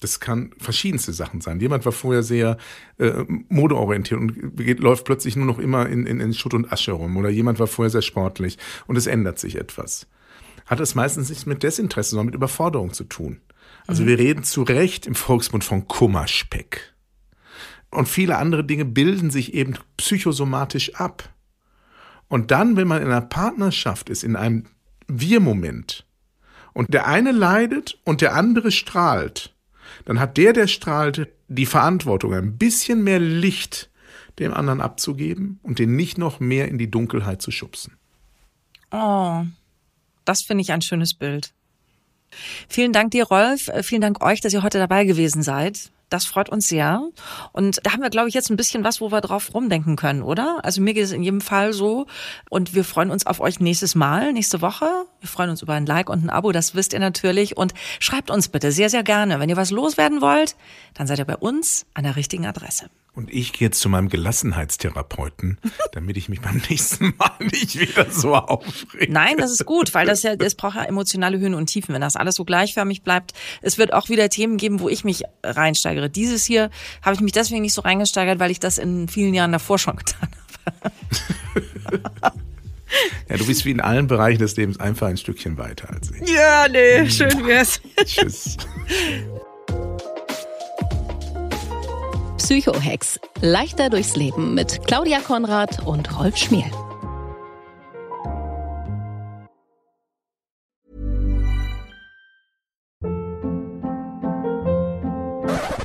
das 0.00 0.18
kann 0.18 0.52
verschiedenste 0.58 1.12
Sachen 1.12 1.40
sein. 1.40 1.60
Jemand 1.60 1.84
war 1.84 1.92
vorher 1.92 2.22
sehr 2.22 2.56
äh, 2.98 3.24
modeorientiert 3.48 4.18
und 4.18 4.56
geht, 4.56 4.80
läuft 4.80 5.04
plötzlich 5.04 5.36
nur 5.36 5.46
noch 5.46 5.58
immer 5.58 5.88
in, 5.88 6.06
in, 6.06 6.20
in 6.20 6.32
Schutt 6.32 6.54
und 6.54 6.72
Asche 6.72 6.92
rum. 6.92 7.16
Oder 7.18 7.28
jemand 7.28 7.58
war 7.58 7.66
vorher 7.66 7.90
sehr 7.90 8.02
sportlich 8.02 8.56
und 8.86 8.96
es 8.96 9.06
ändert 9.06 9.38
sich 9.38 9.56
etwas. 9.56 10.06
Hat 10.64 10.80
es 10.80 10.94
meistens 10.94 11.28
nichts 11.28 11.44
mit 11.44 11.62
Desinteresse, 11.62 12.10
sondern 12.10 12.26
mit 12.26 12.34
Überforderung 12.34 12.94
zu 12.94 13.04
tun. 13.04 13.40
Also 13.86 14.02
mhm. 14.02 14.06
wir 14.06 14.18
reden 14.18 14.44
zu 14.44 14.62
Recht 14.62 15.06
im 15.06 15.14
Volksmund 15.14 15.64
von 15.64 15.86
Kummerspeck 15.86 16.94
und 17.90 18.08
viele 18.08 18.38
andere 18.38 18.64
Dinge 18.64 18.84
bilden 18.84 19.30
sich 19.30 19.54
eben 19.54 19.74
psychosomatisch 19.96 20.94
ab. 20.94 21.28
Und 22.30 22.52
dann, 22.52 22.76
wenn 22.76 22.88
man 22.88 23.02
in 23.02 23.08
einer 23.08 23.20
Partnerschaft 23.20 24.08
ist, 24.08 24.22
in 24.22 24.36
einem 24.36 24.64
Wir-Moment, 25.08 26.06
und 26.72 26.94
der 26.94 27.08
eine 27.08 27.32
leidet 27.32 27.98
und 28.04 28.20
der 28.20 28.36
andere 28.36 28.70
strahlt, 28.70 29.52
dann 30.04 30.20
hat 30.20 30.36
der, 30.36 30.52
der 30.52 30.68
strahlt, 30.68 31.28
die 31.48 31.66
Verantwortung, 31.66 32.32
ein 32.32 32.56
bisschen 32.56 33.02
mehr 33.02 33.18
Licht 33.18 33.90
dem 34.38 34.54
anderen 34.54 34.80
abzugeben 34.80 35.58
und 35.64 35.80
den 35.80 35.96
nicht 35.96 36.16
noch 36.16 36.38
mehr 36.38 36.68
in 36.68 36.78
die 36.78 36.90
Dunkelheit 36.90 37.42
zu 37.42 37.50
schubsen. 37.50 37.96
Oh, 38.92 39.42
das 40.24 40.42
finde 40.42 40.62
ich 40.62 40.72
ein 40.72 40.82
schönes 40.82 41.14
Bild. 41.14 41.52
Vielen 42.68 42.92
Dank 42.92 43.10
dir, 43.10 43.24
Rolf. 43.24 43.68
Vielen 43.82 44.02
Dank 44.02 44.22
euch, 44.22 44.40
dass 44.40 44.52
ihr 44.52 44.62
heute 44.62 44.78
dabei 44.78 45.04
gewesen 45.04 45.42
seid. 45.42 45.90
Das 46.10 46.26
freut 46.26 46.48
uns 46.48 46.68
sehr. 46.68 47.08
Und 47.52 47.80
da 47.84 47.92
haben 47.92 48.02
wir, 48.02 48.10
glaube 48.10 48.28
ich, 48.28 48.34
jetzt 48.34 48.50
ein 48.50 48.56
bisschen 48.56 48.84
was, 48.84 49.00
wo 49.00 49.10
wir 49.10 49.20
drauf 49.20 49.54
rumdenken 49.54 49.96
können, 49.96 50.22
oder? 50.22 50.58
Also 50.62 50.82
mir 50.82 50.92
geht 50.92 51.04
es 51.04 51.12
in 51.12 51.22
jedem 51.22 51.40
Fall 51.40 51.72
so. 51.72 52.06
Und 52.50 52.74
wir 52.74 52.84
freuen 52.84 53.10
uns 53.10 53.26
auf 53.26 53.40
euch 53.40 53.60
nächstes 53.60 53.94
Mal, 53.94 54.32
nächste 54.32 54.60
Woche. 54.60 54.86
Wir 55.20 55.28
freuen 55.28 55.50
uns 55.50 55.62
über 55.62 55.74
ein 55.74 55.86
Like 55.86 56.10
und 56.10 56.24
ein 56.24 56.30
Abo, 56.30 56.52
das 56.52 56.74
wisst 56.74 56.92
ihr 56.92 57.00
natürlich. 57.00 57.56
Und 57.56 57.72
schreibt 58.00 58.30
uns 58.30 58.48
bitte 58.48 58.72
sehr, 58.72 58.90
sehr 58.90 59.04
gerne. 59.04 59.40
Wenn 59.40 59.48
ihr 59.48 59.56
was 59.56 59.70
loswerden 59.70 60.20
wollt, 60.20 60.56
dann 60.94 61.06
seid 61.06 61.18
ihr 61.18 61.24
bei 61.24 61.36
uns 61.36 61.86
an 61.94 62.04
der 62.04 62.16
richtigen 62.16 62.44
Adresse. 62.44 62.90
Und 63.12 63.32
ich 63.32 63.52
gehe 63.52 63.66
jetzt 63.66 63.80
zu 63.80 63.88
meinem 63.88 64.08
Gelassenheitstherapeuten, 64.08 65.58
damit 65.92 66.16
ich 66.16 66.28
mich 66.28 66.40
beim 66.40 66.62
nächsten 66.68 67.14
Mal 67.18 67.32
nicht 67.40 67.78
wieder 67.78 68.10
so 68.10 68.34
aufrege. 68.34 69.12
Nein, 69.12 69.36
das 69.38 69.50
ist 69.50 69.66
gut, 69.66 69.94
weil 69.94 70.06
das 70.06 70.22
ja, 70.22 70.34
es 70.38 70.54
braucht 70.54 70.76
ja 70.76 70.84
emotionale 70.84 71.38
Höhen 71.38 71.54
und 71.54 71.66
Tiefen. 71.66 71.94
Wenn 71.94 72.00
das 72.00 72.16
alles 72.16 72.36
so 72.36 72.44
gleichförmig 72.44 73.02
bleibt, 73.02 73.32
es 73.62 73.78
wird 73.78 73.92
auch 73.92 74.08
wieder 74.08 74.28
Themen 74.28 74.56
geben, 74.56 74.80
wo 74.80 74.88
ich 74.88 75.04
mich 75.04 75.24
reinsteigere. 75.42 76.08
Dieses 76.08 76.44
hier 76.44 76.70
habe 77.02 77.14
ich 77.14 77.20
mich 77.20 77.32
deswegen 77.32 77.62
nicht 77.62 77.74
so 77.74 77.82
reingesteigert, 77.82 78.38
weil 78.38 78.50
ich 78.50 78.60
das 78.60 78.78
in 78.78 79.08
vielen 79.08 79.34
Jahren 79.34 79.52
davor 79.52 79.78
schon 79.78 79.96
getan 79.96 80.28
habe. 80.30 80.92
Ja, 83.28 83.36
du 83.36 83.46
bist 83.46 83.64
wie 83.64 83.70
in 83.70 83.80
allen 83.80 84.06
Bereichen 84.06 84.40
des 84.40 84.56
Lebens 84.56 84.80
einfach 84.80 85.06
ein 85.06 85.16
Stückchen 85.16 85.58
weiter 85.58 85.90
als 85.90 86.10
ich. 86.10 86.28
Ja, 86.28 86.66
nee, 86.68 87.08
schön 87.08 87.46
wär's. 87.46 87.80
Tschüss. 88.04 88.56
Psychohex. 92.40 93.20
Leichter 93.42 93.90
durchs 93.90 94.16
Leben 94.16 94.54
mit 94.54 94.86
Claudia 94.86 95.20
Konrad 95.20 95.86
und 95.86 96.18
Rolf 96.18 96.36
Schmiel. 96.36 96.70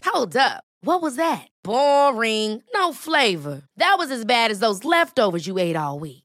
Hold 0.05 0.37
up. 0.37 0.63
What 0.81 1.01
was 1.01 1.17
that? 1.17 1.47
Boring. 1.63 2.63
No 2.73 2.93
flavor. 2.93 3.63
That 3.77 3.95
was 3.97 4.11
as 4.11 4.23
bad 4.23 4.49
as 4.51 4.59
those 4.59 4.85
leftovers 4.85 5.45
you 5.45 5.57
ate 5.57 5.75
all 5.75 5.99
week. 5.99 6.24